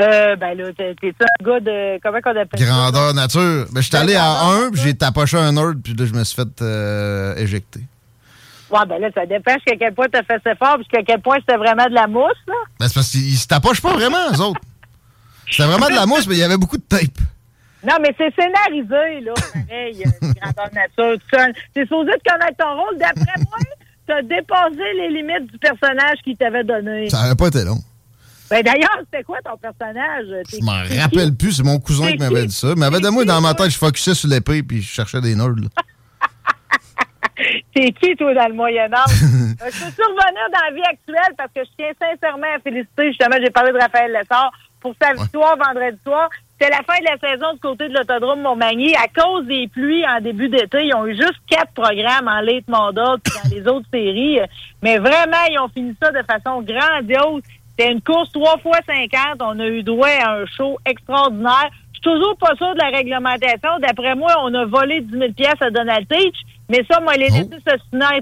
Euh, 0.00 0.36
ben 0.36 0.56
là, 0.56 0.72
t'es 0.76 0.94
un 1.02 1.44
gars 1.44 1.60
de. 1.60 2.00
Comment 2.02 2.20
qu'on 2.20 2.36
appelle 2.36 2.60
Grandeur 2.60 3.14
nature. 3.14 3.66
Ben, 3.72 3.80
je 3.80 3.86
suis 3.88 3.96
allé 3.96 4.14
à 4.14 4.46
un, 4.46 4.70
puis 4.70 4.80
j'ai 4.82 4.94
tapoché 4.94 5.36
un 5.36 5.52
nerd, 5.52 5.80
puis 5.82 5.94
là, 5.94 6.06
je 6.06 6.12
me 6.12 6.24
suis 6.24 6.36
fait 6.36 6.62
euh, 6.62 7.34
éjecter. 7.36 7.80
Ouais, 8.70 8.86
ben 8.86 8.98
là, 9.00 9.08
ça 9.14 9.24
dépend 9.24 9.54
jusqu'à 9.54 9.76
quel 9.76 9.94
point 9.94 10.06
t'as 10.12 10.22
fait 10.22 10.40
ça 10.44 10.54
fort, 10.54 10.76
jusqu'à 10.78 11.02
quel 11.02 11.20
point 11.20 11.36
c'était 11.40 11.56
vraiment 11.56 11.86
de 11.86 11.94
la 11.94 12.06
mousse, 12.06 12.36
là. 12.46 12.54
Ben, 12.78 12.88
c'est 12.88 12.94
parce 12.94 13.10
qu'ils 13.10 13.36
se 13.36 13.46
tapochent 13.46 13.80
pas 13.80 13.94
vraiment, 13.94 14.30
eux 14.32 14.40
autres. 14.40 14.60
C'était 15.50 15.64
vraiment 15.66 15.88
de 15.88 15.94
la 15.94 16.06
mousse, 16.06 16.26
mais 16.26 16.34
il 16.34 16.40
y 16.40 16.42
avait 16.42 16.58
beaucoup 16.58 16.76
de 16.76 16.82
tape. 16.82 17.18
Non, 17.82 17.94
mais 18.02 18.14
c'est 18.18 18.34
scénarisé, 18.34 19.20
là, 19.24 19.32
pareil, 19.34 20.02
euh, 20.04 20.32
grandeur 20.40 20.68
nature, 20.74 21.18
tout 21.20 21.36
ça. 21.36 21.46
T'es 21.72 21.82
supposé 21.82 22.10
de 22.10 22.30
connaître 22.30 22.56
ton 22.58 22.74
rôle. 22.74 22.98
D'après 22.98 23.32
moi, 23.38 23.58
t'as 24.06 24.22
dépassé 24.22 24.92
les 24.96 25.08
limites 25.08 25.50
du 25.50 25.58
personnage 25.58 26.18
qu'il 26.24 26.36
t'avait 26.36 26.64
donné. 26.64 27.08
Ça 27.08 27.20
avait 27.20 27.36
pas 27.36 27.46
été 27.46 27.64
long. 27.64 27.78
Ben 28.50 28.62
d'ailleurs, 28.62 28.98
c'était 29.04 29.22
quoi 29.22 29.38
ton 29.44 29.56
personnage? 29.58 30.26
Je 30.50 30.64
m'en 30.64 31.02
rappelle 31.02 31.34
plus, 31.34 31.52
c'est 31.52 31.62
mon 31.62 31.78
cousin 31.78 32.12
qui 32.12 32.18
m'avait 32.18 32.46
dit 32.46 32.54
ça. 32.54 32.74
Mais 32.76 32.86
avait 32.86 33.00
de 33.00 33.08
moi 33.08 33.24
dans 33.24 33.40
ma 33.40 33.54
tête, 33.54 33.70
je 33.70 33.78
focusais 33.78 34.14
sur 34.14 34.28
l'épée 34.28 34.62
puis 34.62 34.82
je 34.82 34.88
cherchais 34.88 35.20
des 35.20 35.34
nerds. 35.34 35.54
T'es 37.78 37.92
qui, 37.92 38.16
toi, 38.16 38.34
dans 38.34 38.48
le 38.48 38.54
Moyen-Âge? 38.54 39.06
je 39.08 39.64
peux 39.64 39.92
survenir 39.92 40.46
dans 40.52 40.64
la 40.66 40.74
vie 40.74 40.82
actuelle 40.82 41.32
parce 41.36 41.52
que 41.54 41.60
je 41.62 41.70
tiens 41.78 41.92
sincèrement 42.00 42.48
à 42.56 42.58
féliciter, 42.58 43.06
justement, 43.06 43.36
j'ai 43.40 43.50
parlé 43.50 43.70
de 43.70 43.78
Raphaël 43.78 44.10
Lessard, 44.10 44.50
pour 44.80 44.94
sa 45.00 45.12
victoire 45.12 45.56
vendredi 45.56 45.96
soir. 46.04 46.28
C'était 46.58 46.72
la 46.72 46.82
fin 46.82 46.98
de 46.98 47.04
la 47.04 47.18
saison 47.18 47.52
du 47.52 47.60
côté 47.60 47.88
de 47.88 47.94
l'autodrome 47.94 48.40
Montmagny. 48.40 48.96
À 48.96 49.06
cause 49.06 49.46
des 49.46 49.68
pluies 49.68 50.04
en 50.08 50.20
début 50.20 50.48
d'été, 50.48 50.86
ils 50.86 50.94
ont 50.96 51.06
eu 51.06 51.14
juste 51.14 51.38
quatre 51.48 51.70
programmes 51.72 52.26
en 52.26 52.40
late 52.40 52.66
model 52.66 53.04
dans 53.04 53.48
les 53.48 53.68
autres 53.68 53.86
séries. 53.92 54.40
Mais 54.82 54.98
vraiment, 54.98 55.44
ils 55.48 55.60
ont 55.60 55.68
fini 55.68 55.94
ça 56.02 56.10
de 56.10 56.22
façon 56.24 56.62
grandiose. 56.62 57.42
C'était 57.70 57.92
une 57.92 58.02
course 58.02 58.32
trois 58.32 58.58
fois 58.58 58.78
50. 58.86 59.40
On 59.40 59.60
a 59.60 59.66
eu 59.68 59.84
droit 59.84 60.08
à 60.08 60.32
un 60.32 60.46
show 60.46 60.78
extraordinaire. 60.84 61.70
Je 61.92 62.00
suis 62.00 62.02
toujours 62.02 62.36
pas 62.38 62.56
sûr 62.56 62.74
de 62.74 62.80
la 62.80 62.96
réglementation. 62.96 63.78
D'après 63.80 64.16
moi, 64.16 64.34
on 64.42 64.52
a 64.54 64.64
volé 64.64 65.00
10 65.00 65.16
000 65.16 65.32
pièces 65.32 65.62
à 65.62 65.70
Donald 65.70 66.08
Teach. 66.08 66.34
Mais 66.68 66.84
ça, 66.90 67.00
moi, 67.00 67.14
les 67.14 67.30
oh. 67.32 67.36
se 67.66 67.76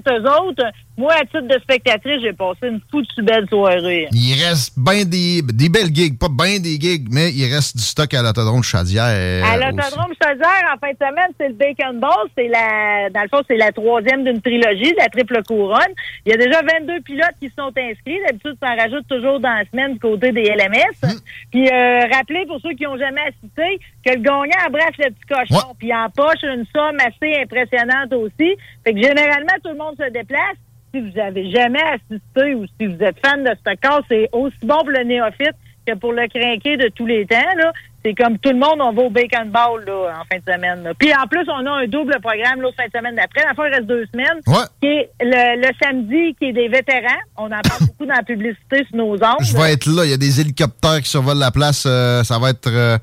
eux 0.09 0.23
autres. 0.41 0.63
Moi, 0.97 1.13
à 1.13 1.21
titre 1.25 1.47
de 1.47 1.59
spectatrice, 1.59 2.21
j'ai 2.23 2.33
passé 2.33 2.69
une 2.69 2.81
foutue 2.89 3.21
belle 3.21 3.47
soirée. 3.47 4.07
Il 4.11 4.33
reste 4.43 4.73
bien 4.75 5.05
des, 5.05 5.43
des 5.43 5.69
belles 5.69 5.93
gigs, 5.93 6.17
pas 6.17 6.27
bien 6.27 6.57
des 6.57 6.79
gigs, 6.81 7.07
mais 7.11 7.29
il 7.31 7.53
reste 7.53 7.77
du 7.77 7.83
stock 7.83 8.11
à 8.15 8.23
l'autodrome 8.23 8.63
Chaudière. 8.63 9.45
À 9.45 9.57
l'autodrome 9.57 10.13
Chaudière, 10.19 10.73
en 10.73 10.77
fin 10.79 10.91
de 10.91 10.97
semaine, 10.97 11.29
c'est 11.39 11.49
le 11.49 11.53
Bacon 11.53 11.99
Ball. 11.99 12.25
C'est 12.35 12.47
la, 12.47 13.11
dans 13.11 13.21
le 13.21 13.29
fond, 13.29 13.43
c'est 13.47 13.57
la 13.57 13.71
troisième 13.71 14.23
d'une 14.23 14.41
trilogie, 14.41 14.91
la 14.97 15.07
triple 15.09 15.43
couronne. 15.43 15.93
Il 16.25 16.31
y 16.31 16.33
a 16.33 16.37
déjà 16.37 16.63
22 16.79 17.01
pilotes 17.01 17.37
qui 17.39 17.49
sont 17.49 17.71
inscrits. 17.77 18.19
D'habitude, 18.25 18.57
ça 18.59 18.73
en 18.73 18.75
rajoute 18.75 19.07
toujours 19.07 19.39
dans 19.39 19.53
la 19.53 19.65
semaine 19.69 19.93
du 19.93 19.99
côté 19.99 20.31
des 20.31 20.49
LMS. 20.49 20.97
Hmm. 21.03 21.19
Puis, 21.51 21.69
euh, 21.69 22.07
rappelez 22.11 22.47
pour 22.47 22.59
ceux 22.59 22.73
qui 22.73 22.85
n'ont 22.85 22.97
jamais 22.97 23.21
assisté 23.21 23.79
que 24.03 24.13
le 24.15 24.21
gagnant 24.21 24.65
abrace 24.65 24.97
le 24.97 25.11
petit 25.11 25.27
cochon. 25.29 25.75
Puis, 25.77 25.93
en 25.93 26.09
poche 26.09 26.41
une 26.41 26.65
somme 26.73 26.97
assez 27.05 27.37
impressionnante 27.43 28.13
aussi. 28.13 28.57
Fait 28.83 28.93
que 28.93 28.99
généralement, 28.99 29.53
tout 29.63 29.69
le 29.69 29.77
monde 29.77 29.95
se 29.95 30.09
déplace 30.11 30.57
si 30.93 31.01
vous 31.01 31.19
avez 31.19 31.49
jamais 31.51 31.81
assisté 31.81 32.55
ou 32.55 32.65
si 32.79 32.87
vous 32.87 33.01
êtes 33.03 33.19
fan 33.25 33.43
de 33.43 33.51
ce 33.65 33.75
cas, 33.75 33.99
c'est 34.09 34.29
aussi 34.31 34.57
bon 34.63 34.79
pour 34.79 34.91
le 34.91 35.03
néophyte 35.03 35.55
que 35.85 35.93
pour 35.95 36.13
le 36.13 36.27
crinqué 36.27 36.77
de 36.77 36.89
tous 36.89 37.05
les 37.05 37.25
temps. 37.25 37.55
Là. 37.57 37.71
C'est 38.03 38.13
comme 38.13 38.37
tout 38.37 38.49
le 38.49 38.57
monde, 38.57 38.79
on 38.79 38.93
va 38.93 39.01
au 39.01 39.09
Bacon 39.09 39.49
Ball 39.49 39.83
là, 39.85 40.19
en 40.19 40.23
fin 40.31 40.39
de 40.39 40.53
semaine. 40.53 40.93
Puis 40.99 41.13
en 41.13 41.27
plus, 41.27 41.45
on 41.49 41.65
a 41.65 41.71
un 41.83 41.87
double 41.87 42.19
programme 42.21 42.61
l'autre 42.61 42.77
fin 42.77 42.87
de 42.87 42.91
semaine 42.97 43.15
d'après. 43.15 43.43
La 43.45 43.53
fois, 43.53 43.67
il 43.67 43.73
reste 43.73 43.87
deux 43.87 44.05
semaines. 44.13 44.39
Qui 44.81 44.87
est 44.87 45.09
le, 45.19 45.69
samedi, 45.81 46.35
qui 46.39 46.45
est 46.45 46.53
des 46.53 46.67
vétérans. 46.67 47.19
On 47.37 47.45
en 47.45 47.61
parle 47.61 47.81
beaucoup 47.87 48.05
dans 48.05 48.15
la 48.15 48.23
publicité 48.23 48.85
sur 48.87 48.97
nos 48.97 49.13
ondes. 49.15 49.41
Je 49.41 49.57
vais 49.57 49.73
être 49.73 49.87
là. 49.87 50.05
Il 50.05 50.11
y 50.11 50.13
a 50.13 50.17
des 50.17 50.39
hélicoptères 50.39 51.01
qui 51.01 51.09
survolent 51.09 51.39
la 51.39 51.51
place. 51.51 51.85
Euh, 51.85 52.23
ça 52.23 52.37
va 52.39 52.51
être 52.51 52.67
euh, 52.67 52.97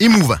émouvant. 0.00 0.40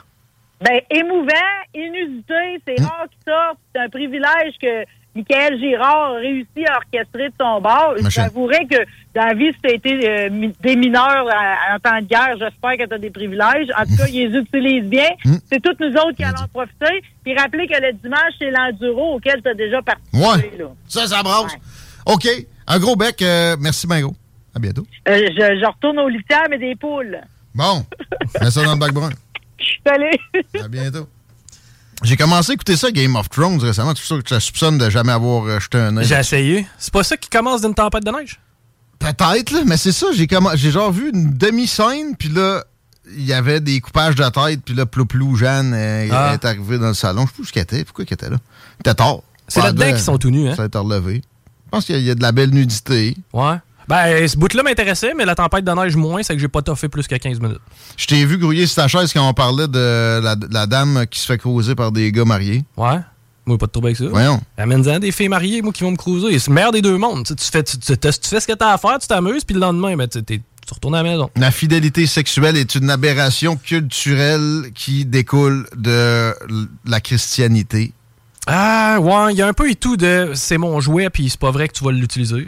Ben, 0.60 0.80
émouvant, 0.90 1.34
inusité, 1.74 2.62
c'est 2.66 2.80
hmm. 2.80 2.86
rare 2.86 3.06
qu'il 3.10 3.32
sorte. 3.32 3.58
C'est 3.74 3.82
un 3.82 3.88
privilège 3.90 4.54
que 4.60 4.84
Michael 5.16 5.58
Girard 5.58 6.12
a 6.12 6.18
réussi 6.18 6.66
à 6.66 6.76
orchestrer 6.76 7.28
de 7.28 7.34
son 7.40 7.60
bord. 7.60 7.94
J'avouerais 8.08 8.66
que 8.66 8.76
dans 9.14 9.24
la 9.24 9.34
vie, 9.34 9.50
si 9.52 9.60
tu 9.62 9.74
été 9.74 10.08
euh, 10.08 10.50
des 10.60 10.76
mineurs 10.76 11.26
en 11.72 11.78
temps 11.78 12.00
de 12.00 12.06
guerre, 12.06 12.36
j'espère 12.38 12.76
que 12.76 12.86
tu 12.86 12.94
as 12.94 12.98
des 12.98 13.10
privilèges. 13.10 13.68
En 13.78 13.84
tout 13.84 13.96
cas, 13.96 14.06
ils 14.12 14.28
les 14.28 14.38
utilisent 14.38 14.90
bien. 14.90 15.08
Hmm. 15.24 15.36
C'est 15.50 15.62
toutes 15.62 15.80
nous 15.80 15.92
autres 15.92 16.16
qui 16.16 16.24
allons 16.24 16.42
en 16.42 16.48
profiter. 16.48 17.02
Puis 17.24 17.36
rappeler 17.36 17.66
que 17.66 17.80
le 17.80 17.92
dimanche, 17.94 18.34
c'est 18.38 18.50
l'enduro 18.50 19.14
auquel 19.16 19.40
tu 19.42 19.48
as 19.48 19.54
déjà 19.54 19.80
participé. 19.80 20.18
Ouais. 20.18 20.66
Ça, 20.86 21.06
ça 21.06 21.22
brasse. 21.22 21.56
OK. 22.04 22.28
Un 22.66 22.78
gros 22.78 22.96
bec. 22.96 23.22
Euh, 23.22 23.56
merci, 23.58 23.86
Bingo. 23.86 24.14
À 24.54 24.58
bientôt. 24.58 24.86
Euh, 25.08 25.26
je, 25.28 25.60
je, 25.60 25.66
retourne 25.66 25.98
au 25.98 26.08
litière, 26.08 26.44
mais 26.50 26.58
des 26.58 26.74
poules. 26.76 27.18
Bon. 27.54 27.84
Mets 28.40 28.50
ça 28.50 28.62
dans 28.62 28.72
le 28.72 28.78
bac 28.78 28.92
brun. 28.92 29.10
Salut. 29.86 30.10
À 30.62 30.68
bientôt. 30.68 31.08
J'ai 32.02 32.16
commencé 32.16 32.52
à 32.52 32.54
écouter 32.54 32.76
ça, 32.76 32.90
Game 32.90 33.16
of 33.16 33.30
Thrones, 33.30 33.58
récemment. 33.58 33.94
Tu 33.94 34.04
sûr 34.04 34.22
que 34.22 34.34
tu 34.34 34.40
soupçonnes 34.40 34.78
de 34.78 34.90
jamais 34.90 35.12
avoir 35.12 35.44
euh, 35.46 35.60
jeté 35.60 35.78
un 35.78 35.96
œil. 35.96 36.04
J'ai 36.04 36.16
essayé. 36.16 36.66
C'est 36.78 36.92
pas 36.92 37.02
ça 37.02 37.16
qui 37.16 37.30
commence 37.30 37.62
d'une 37.62 37.74
tempête 37.74 38.04
de 38.04 38.10
neige? 38.10 38.40
Peut-être, 38.98 39.50
là, 39.50 39.60
mais 39.66 39.76
c'est 39.76 39.92
ça. 39.92 40.06
J'ai 40.14 40.26
j'ai 40.54 40.70
genre 40.70 40.92
vu 40.92 41.10
une 41.10 41.36
demi-scène, 41.36 42.16
puis 42.16 42.28
là, 42.28 42.64
il 43.14 43.24
y 43.24 43.32
avait 43.32 43.60
des 43.60 43.80
coupages 43.80 44.14
de 44.14 44.28
tête, 44.28 44.60
puis 44.64 44.74
là, 44.74 44.86
Plouplou, 44.86 45.36
Jeanne, 45.36 45.72
euh, 45.74 46.08
ah. 46.10 46.34
est 46.34 46.44
arrivé 46.44 46.78
dans 46.78 46.88
le 46.88 46.94
salon. 46.94 47.22
Je 47.22 47.28
sais 47.28 47.34
plus 47.34 47.44
ce 47.46 47.52
qu'elle 47.52 47.62
était. 47.62 47.84
Pourquoi 47.84 48.04
qu'elle 48.04 48.14
était 48.14 48.30
là? 48.30 48.38
Était 48.80 48.94
tard. 48.94 49.20
C'est 49.48 49.62
là-dedans 49.62 49.86
qu'ils 49.86 49.98
sont 49.98 50.18
tout 50.18 50.30
nus, 50.30 50.48
hein? 50.48 50.54
Ça 50.56 50.64
a 50.64 50.66
été 50.66 50.78
relevé. 50.78 51.22
Je 51.66 51.70
pense 51.70 51.84
qu'il 51.84 52.00
y, 52.00 52.10
a 52.10 52.14
de 52.14 52.22
la 52.22 52.32
belle 52.32 52.50
nudité. 52.50 53.16
Ouais. 53.32 53.56
Ben, 53.88 54.26
ce 54.26 54.36
bout-là 54.36 54.62
m'intéressait, 54.62 55.14
mais 55.14 55.24
la 55.24 55.34
tempête 55.34 55.64
de 55.64 55.70
neige 55.72 55.96
moins, 55.96 56.22
c'est 56.22 56.34
que 56.34 56.40
j'ai 56.40 56.48
pas 56.48 56.62
toffé 56.62 56.88
plus 56.88 57.06
que 57.06 57.14
15 57.14 57.40
minutes. 57.40 57.60
Je 57.96 58.06
t'ai 58.06 58.24
vu 58.24 58.36
grouiller 58.36 58.66
sur 58.66 58.76
ta 58.76 58.88
chaise 58.88 59.12
quand 59.12 59.28
on 59.28 59.34
parlait 59.34 59.68
de 59.68 60.20
la, 60.20 60.66
dame 60.66 61.06
qui 61.08 61.20
se 61.20 61.26
fait 61.26 61.38
cruiser 61.38 61.74
par 61.74 61.92
des 61.92 62.10
gars 62.10 62.24
mariés. 62.24 62.64
Ouais. 62.76 62.98
Moi, 63.46 63.58
pas 63.58 63.66
de 63.66 63.70
trouble 63.70 63.88
avec 63.88 63.96
ça. 63.96 64.06
Voyons. 64.06 64.40
Amène-en 64.58 64.98
des 64.98 65.12
filles 65.12 65.28
mariées, 65.28 65.62
moi, 65.62 65.72
qui 65.72 65.84
vont 65.84 65.92
me 65.92 65.96
cruiser. 65.96 66.36
C'est 66.40 66.48
le 66.48 66.54
meilleur 66.54 66.72
des 66.72 66.82
deux 66.82 66.98
mondes. 66.98 67.24
Tu, 67.24 67.34
fais, 67.38 67.62
tu, 67.62 67.76
fais 67.80 68.40
ce 68.40 68.46
que 68.46 68.54
t'as 68.54 68.72
à 68.72 68.78
faire, 68.78 68.98
tu 68.98 69.06
t'amuses, 69.06 69.44
puis 69.44 69.54
le 69.54 69.60
lendemain, 69.60 69.96
ben, 69.96 70.08
tu, 70.08 70.20
retournes 70.68 70.96
à 70.96 71.04
la 71.04 71.08
maison. 71.08 71.30
La 71.36 71.52
fidélité 71.52 72.08
sexuelle 72.08 72.56
est 72.56 72.74
une 72.74 72.90
aberration 72.90 73.54
culturelle 73.54 74.72
qui 74.74 75.04
découle 75.04 75.68
de 75.76 76.34
la 76.84 77.00
christianité. 77.00 77.92
Ah, 78.46 78.98
ouais, 79.00 79.32
il 79.32 79.38
y 79.38 79.42
a 79.42 79.48
un 79.48 79.52
peu 79.52 79.68
et 79.68 79.74
tout 79.74 79.96
de 79.96 80.32
c'est 80.34 80.58
mon 80.58 80.78
jouet, 80.80 81.10
puis 81.10 81.28
c'est 81.28 81.40
pas 81.40 81.50
vrai 81.50 81.68
que 81.68 81.72
tu 81.74 81.84
vas 81.84 81.90
l'utiliser. 81.90 82.46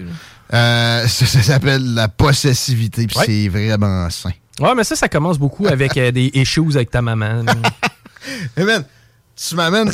Euh, 0.55 1.07
ça, 1.09 1.43
s'appelle 1.43 1.95
la 1.95 2.09
possessivité, 2.09 3.07
puis 3.07 3.19
c'est 3.27 3.49
vraiment 3.49 4.09
sain. 4.11 4.31
Ouais, 4.61 4.75
mais 4.75 4.85
ça, 4.85 4.97
ça 4.97 5.09
commence 5.09 5.39
beaucoup 5.39 5.67
avec 5.67 5.97
euh, 5.97 6.11
des 6.11 6.31
issues 6.35 6.75
avec 6.75 6.91
ta 6.91 7.03
maman. 7.03 7.45
hey 8.57 8.65
man, 8.65 8.85
tu 9.37 9.55
m'amènes 9.55 9.91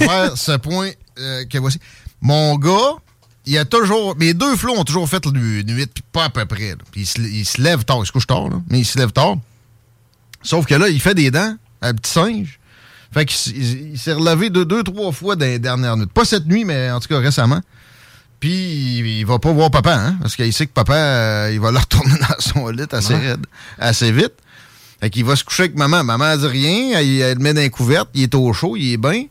vers 0.00 0.36
ce 0.36 0.56
point 0.56 0.90
euh, 1.18 1.44
que 1.46 1.58
voici. 1.58 1.78
Mon 2.20 2.56
gars, 2.56 2.96
il 3.46 3.56
a 3.56 3.64
toujours. 3.64 4.16
Mes 4.16 4.34
deux 4.34 4.56
flots 4.56 4.76
ont 4.76 4.84
toujours 4.84 5.08
fait 5.08 5.24
le 5.24 5.62
nuit, 5.62 5.86
puis 5.86 6.04
pas 6.12 6.24
à 6.24 6.30
peu 6.30 6.44
près. 6.44 6.76
Puis 6.92 7.10
il 7.16 7.46
se, 7.46 7.60
lève 7.60 7.84
tard. 7.84 8.00
Il 8.02 8.06
se 8.06 8.12
couche 8.12 8.26
tard, 8.26 8.48
là, 8.48 8.56
mais 8.68 8.80
il 8.80 8.84
se 8.84 8.98
lève 8.98 9.12
tard. 9.12 9.36
Sauf 10.42 10.66
que 10.66 10.74
là, 10.74 10.88
il 10.88 11.00
fait 11.00 11.14
des 11.14 11.30
dents, 11.30 11.56
un 11.82 11.94
petit 11.94 12.10
singe. 12.10 12.59
Fait 13.12 13.26
qu'il 13.26 13.98
s'est 13.98 14.12
relevé 14.12 14.50
deux, 14.50 14.64
deux, 14.64 14.82
trois 14.82 15.10
fois 15.10 15.36
dans 15.36 15.44
les 15.44 15.58
dernières 15.58 15.96
nuits. 15.96 16.06
Pas 16.06 16.24
cette 16.24 16.46
nuit, 16.46 16.64
mais 16.64 16.90
en 16.90 17.00
tout 17.00 17.08
cas 17.08 17.18
récemment. 17.18 17.60
Puis 18.38 18.98
il 18.98 19.24
va 19.24 19.38
pas 19.38 19.52
voir 19.52 19.70
papa, 19.70 19.94
hein, 19.94 20.16
parce 20.20 20.34
qu'il 20.34 20.52
sait 20.52 20.66
que 20.66 20.72
papa, 20.72 20.94
euh, 20.94 21.50
il 21.52 21.60
va 21.60 21.70
le 21.70 21.78
retourner 21.80 22.14
dans 22.18 22.38
son 22.38 22.68
lit 22.68 22.84
assez 22.90 23.14
raide, 23.14 23.46
assez 23.78 24.10
vite. 24.12 24.32
Fait 25.00 25.10
qu'il 25.10 25.24
va 25.24 25.36
se 25.36 25.44
coucher 25.44 25.64
avec 25.64 25.76
maman. 25.76 26.04
Maman 26.04 26.36
dit 26.36 26.46
rien, 26.46 26.98
elle, 26.98 27.36
le 27.36 27.42
met 27.42 27.52
dans 27.52 27.60
les 27.60 27.70
couvertes, 27.70 28.08
il 28.14 28.22
est 28.22 28.34
au 28.34 28.52
chaud, 28.52 28.76
il 28.76 28.92
est 28.92 28.96
bien, 28.96 29.24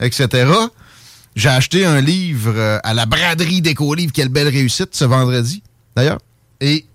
etc. 0.00 0.50
J'ai 1.36 1.48
acheté 1.48 1.84
un 1.84 2.00
livre 2.00 2.52
euh, 2.54 2.78
à 2.84 2.94
la 2.94 3.06
braderie 3.06 3.60
d'éco-livre, 3.60 4.12
quelle 4.12 4.28
belle 4.28 4.48
réussite, 4.48 4.94
ce 4.94 5.04
vendredi, 5.04 5.62
d'ailleurs. 5.96 6.20
Et 6.60 6.86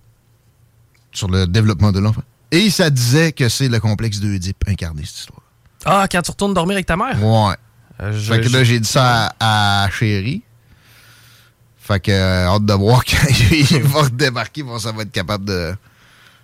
sur 1.12 1.28
le 1.28 1.46
développement 1.46 1.92
de 1.92 2.00
l'enfant. 2.00 2.24
Et 2.52 2.70
ça 2.70 2.90
disait 2.90 3.32
que 3.32 3.50
c'est 3.50 3.68
le 3.68 3.80
complexe 3.80 4.20
d'Oedipe 4.20 4.64
incarné, 4.68 5.04
cette 5.06 5.18
histoire. 5.18 5.39
Ah, 5.86 6.08
quand 6.12 6.22
tu 6.22 6.32
retournes 6.32 6.54
dormir 6.54 6.76
avec 6.76 6.86
ta 6.86 6.98
mère? 6.98 7.22
Ouais. 7.24 7.56
Euh, 8.02 8.14
fait 8.14 8.42
que 8.42 8.50
là, 8.50 8.64
j'ai 8.64 8.80
dit 8.80 8.88
ça 8.88 9.34
à, 9.40 9.84
à 9.84 9.90
Chérie. 9.90 10.44
Fait 11.80 12.00
que, 12.00 12.12
euh, 12.12 12.48
hâte 12.48 12.66
de 12.66 12.74
voir 12.74 13.04
quand 13.10 13.28
il 13.52 13.84
va 13.84 14.04
redébarquer, 14.04 14.64
bon, 14.64 14.78
ça 14.78 14.92
va 14.92 15.04
être 15.04 15.12
capable 15.12 15.46
de 15.46 15.74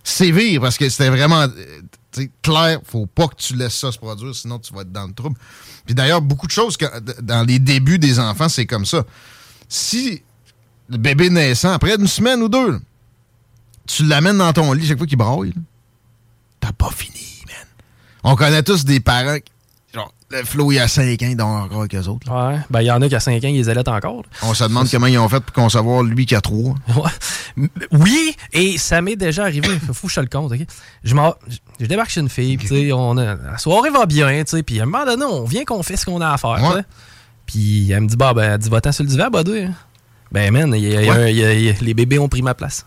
sévir 0.04 0.62
parce 0.62 0.77
que 0.77 0.89
c'était 0.89 1.10
vraiment 1.10 1.42
euh, 1.44 2.25
clair. 2.42 2.80
Faut 2.84 3.06
pas 3.06 3.27
que 3.27 3.36
tu 3.36 3.56
laisses 3.56 3.75
ça 3.75 3.92
se 3.92 3.98
produire, 3.98 4.34
sinon 4.34 4.60
tu 4.60 4.74
vas 4.74 4.82
être 4.82 4.92
dans 4.92 5.08
le 5.08 5.13
trouble. 5.13 5.38
Puis 5.86 5.94
d'ailleurs, 5.94 6.22
beaucoup 6.22 6.48
de 6.48 6.51
choses 6.51 6.77
que, 6.77 6.86
dans 7.22 7.46
les 7.46 7.60
débuts 7.60 8.00
des 8.00 8.20
enfants, 8.20 8.50
c'est 8.50 8.65
comme 8.65 8.86
ça. 8.86 9.04
Si 9.70 10.24
le 10.89 10.98
bébé 10.98 11.30
naissant, 11.30 11.74
après 11.74 11.96
une 11.96 12.08
semaine 12.08 12.42
ou 12.42 12.50
deux, 12.50 12.80
tu 13.88 14.04
l'amènes 14.06 14.38
dans 14.38 14.51
ton 14.54 14.74
lit 14.74 14.88
chaque 14.88 14.98
fois 14.98 15.08
qu'il 15.08 15.18
braille, 15.18 15.54
t'as 16.60 16.72
pas 16.72 16.89
fini. 16.89 17.35
On 18.25 18.36
connaît 18.36 18.63
tous 18.63 18.84
des 18.86 19.00
parents 19.00 19.38
qui 19.38 19.51
Genre, 19.94 20.12
le 20.29 20.44
Flo, 20.44 20.72
il 20.74 20.79
a 20.79 20.88
5 20.89 21.03
ans, 21.03 21.15
il 21.22 21.38
dort 21.38 21.48
encore 21.48 21.79
avec 21.82 21.96
eux 21.96 22.08
autres. 22.10 22.29
Ouais. 22.29 22.60
Ben, 22.70 22.82
il 22.82 22.88
y 22.88 22.91
en 22.91 23.01
a 23.01 23.08
qui 23.08 23.15
a 23.15 23.20
5 23.22 23.36
ans, 23.36 23.48
ils 23.48 23.55
les 23.55 23.70
allaitent 23.70 23.88
encore. 23.88 24.24
On 24.41 24.53
se 24.53 24.63
demande 24.65 24.89
comment 24.91 25.08
ils 25.08 25.17
ont 25.17 25.29
fait 25.29 25.39
pour 25.39 25.53
concevoir 25.53 26.03
lui 26.03 26.25
qui 26.25 26.36
a 26.36 26.41
3. 26.41 26.75
Ouais. 26.98 27.70
Oui, 27.91 28.36
et 28.51 28.77
ça 28.77 29.01
m'est 29.01 29.15
déjà 29.15 29.44
arrivé. 29.44 29.70
Faut 29.94 30.08
que 30.08 30.13
je 30.13 30.15
te 30.20 30.22
le 30.22 30.27
compte, 30.27 30.51
OK? 30.51 30.60
Je, 31.03 31.15
je 31.79 31.86
débarque 31.86 32.10
chez 32.10 32.20
une 32.20 32.27
fille, 32.29 32.58
tu 32.58 32.67
sais, 32.67 32.91
on 32.91 33.15
a- 33.17 33.36
la 33.36 33.58
soirée 33.58 33.89
va 33.91 34.05
bien, 34.05 34.44
tu 34.44 34.58
sais, 34.58 34.63
puis 34.63 34.79
à 34.82 34.84
un 34.84 34.86
moment 34.88 35.05
donné, 35.05 35.24
on 35.24 35.46
vient 35.46 35.63
qu'on 35.63 35.82
fait 35.84 35.96
ce 35.96 36.05
qu'on 36.05 36.20
a 36.20 36.32
à 36.34 36.38
faire. 36.38 36.84
Puis 37.46 37.91
elle 37.91 38.01
me 38.01 38.08
dit, 38.08 38.17
bah, 38.17 38.34
ben, 38.34 38.53
elle 38.53 38.58
dit, 38.58 38.70
va-t'en 38.70 38.91
sur 38.91 39.03
le 39.05 39.10
divan. 39.10 39.29
Ben, 40.32 40.51
man, 40.51 40.74
y 40.75 40.94
a- 40.98 41.01
y 41.03 41.08
a 41.10 41.13
Ouais. 41.13 41.34
y 41.34 41.44
a- 41.46 41.53
il 41.53 41.63
y 41.65 41.70
a- 41.70 41.74
les 41.79 41.94
bébés 41.94 42.20
ont 42.20 42.27
pris 42.27 42.41
ma 42.41 42.53
place. 42.55 42.86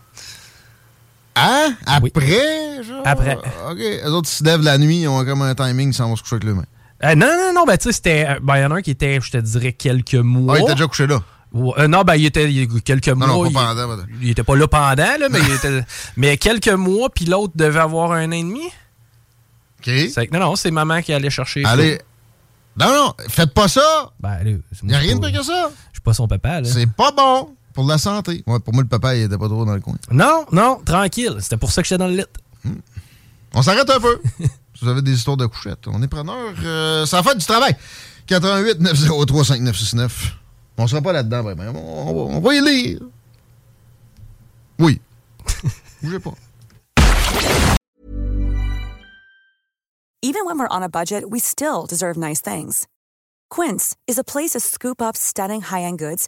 Hein? 1.41 1.75
Après, 1.85 2.83
genre? 2.83 3.01
Après. 3.05 3.37
OK. 3.69 3.77
Les 3.77 4.03
autres, 4.05 4.29
ils 4.29 4.35
se 4.37 4.43
lèvent 4.43 4.61
la 4.61 4.77
nuit, 4.77 5.01
ils 5.01 5.07
ont 5.07 5.23
comme 5.25 5.41
un 5.41 5.55
timing, 5.55 5.89
ils 5.89 5.93
s'en 5.93 6.09
vont 6.09 6.15
se 6.15 6.21
coucher 6.23 6.35
avec 6.35 6.45
le 6.45 6.55
main. 6.55 6.65
Euh, 7.03 7.15
non, 7.15 7.27
non, 7.27 7.53
non, 7.53 7.65
ben, 7.65 7.77
tu 7.77 7.85
sais, 7.85 7.91
c'était. 7.93 8.25
euh, 8.27 8.39
Ben, 8.41 8.57
il 8.57 8.61
y 8.61 8.65
en 8.65 8.71
a 8.71 8.75
un 8.75 8.81
qui 8.81 8.91
était, 8.91 9.19
je 9.21 9.31
te 9.31 9.37
dirais, 9.37 9.71
quelques 9.73 10.15
mois. 10.15 10.55
Ah, 10.55 10.59
il 10.59 10.63
était 10.63 10.73
déjà 10.73 10.87
couché 10.87 11.07
là. 11.07 11.21
Ouais, 11.53 11.73
euh, 11.79 11.87
non, 11.87 12.01
ben, 12.03 12.15
il 12.15 12.25
était 12.25 12.51
il 12.51 12.61
y 12.61 12.81
quelques 12.81 13.07
mois. 13.09 13.25
non, 13.27 13.41
pas 13.43 13.47
il, 13.49 13.53
pendant, 13.53 13.87
madame. 13.87 14.07
il 14.21 14.29
était 14.29 14.43
pas 14.43 14.55
là 14.55 14.67
pendant, 14.67 14.95
là, 15.17 15.29
mais, 15.31 15.39
il 15.39 15.53
était, 15.53 15.83
mais 16.17 16.37
quelques 16.37 16.67
mois, 16.69 17.09
puis 17.09 17.25
l'autre 17.25 17.53
devait 17.55 17.79
avoir 17.79 18.11
un 18.11 18.27
an 18.27 18.31
et 18.33 18.43
demi. 18.43 18.65
OK. 19.79 20.29
Non, 20.33 20.39
non, 20.39 20.55
c'est 20.55 20.71
maman 20.71 21.01
qui 21.01 21.13
allait 21.13 21.29
chercher. 21.29 21.63
Allez. 21.65 21.99
Non, 22.77 22.87
non, 22.93 23.13
faites 23.29 23.53
pas 23.53 23.67
ça. 23.67 24.11
Ben, 24.19 24.29
allez, 24.39 24.59
Il 24.83 24.89
n'y 24.89 24.95
a 24.95 24.99
rien 24.99 25.15
de 25.15 25.25
pire 25.25 25.39
que 25.39 25.45
ça. 25.45 25.69
Je 25.91 25.95
suis 25.97 26.01
pas 26.03 26.13
son 26.13 26.27
papa, 26.27 26.61
là. 26.61 26.67
C'est 26.69 26.89
pas 26.91 27.11
bon 27.11 27.55
pour 27.79 27.87
la 27.87 27.97
santé. 27.97 28.43
Ouais, 28.45 28.59
pour 28.59 28.73
moi, 28.73 28.83
le 28.83 28.89
papa, 28.89 29.15
il 29.15 29.23
était 29.23 29.37
pas 29.37 29.47
trop 29.47 29.63
dans 29.63 29.73
le 29.73 29.79
coin. 29.79 29.95
Non, 30.11 30.45
non, 30.51 30.81
tranquille. 30.83 31.37
C'était 31.39 31.55
pour 31.55 31.71
ça 31.71 31.81
que 31.81 31.87
j'étais 31.87 31.97
dans 31.97 32.07
le 32.07 32.17
lit. 32.17 32.25
On 33.53 33.61
s'arrête 33.61 33.89
un 33.89 34.01
peu. 34.01 34.19
si 34.37 34.49
vous 34.81 34.89
avez 34.89 35.01
des 35.01 35.13
histoires 35.13 35.37
de 35.37 35.45
couchettes, 35.45 35.87
on 35.87 36.03
est 36.03 36.09
preneur. 36.09 36.53
Euh, 36.61 37.05
ça 37.05 37.23
fait 37.23 37.37
du 37.37 37.45
travail. 37.45 37.77
88 38.27 38.81
903 38.81 39.45
5969. 39.45 40.35
On 40.77 40.87
sera 40.87 41.01
pas 41.01 41.13
là-dedans, 41.13 41.41
vraiment. 41.41 41.71
On, 41.73 42.09
on 42.09 42.13
va, 42.13 42.35
on 42.35 42.39
va 42.41 42.53
y 42.53 42.61
lire. 42.61 42.99
Oui. 44.77 44.99
Bougez 46.03 46.19
pas. 46.19 46.33
Even 50.21 50.45
when 50.45 50.59
we're 50.59 50.67
on 50.69 50.83
a 50.83 50.89
budget, 50.89 51.29
we 51.29 51.39
still 51.39 51.85
deserve 51.87 52.17
nice 52.17 52.41
things. 52.41 52.87
Quince 53.49 53.95
is 54.05 54.17
a 54.19 54.23
place 54.25 54.49
to 54.51 54.59
scoop 54.59 55.01
up 55.01 55.15
stunning 55.15 55.61
high-end 55.61 55.97
goods 55.97 56.27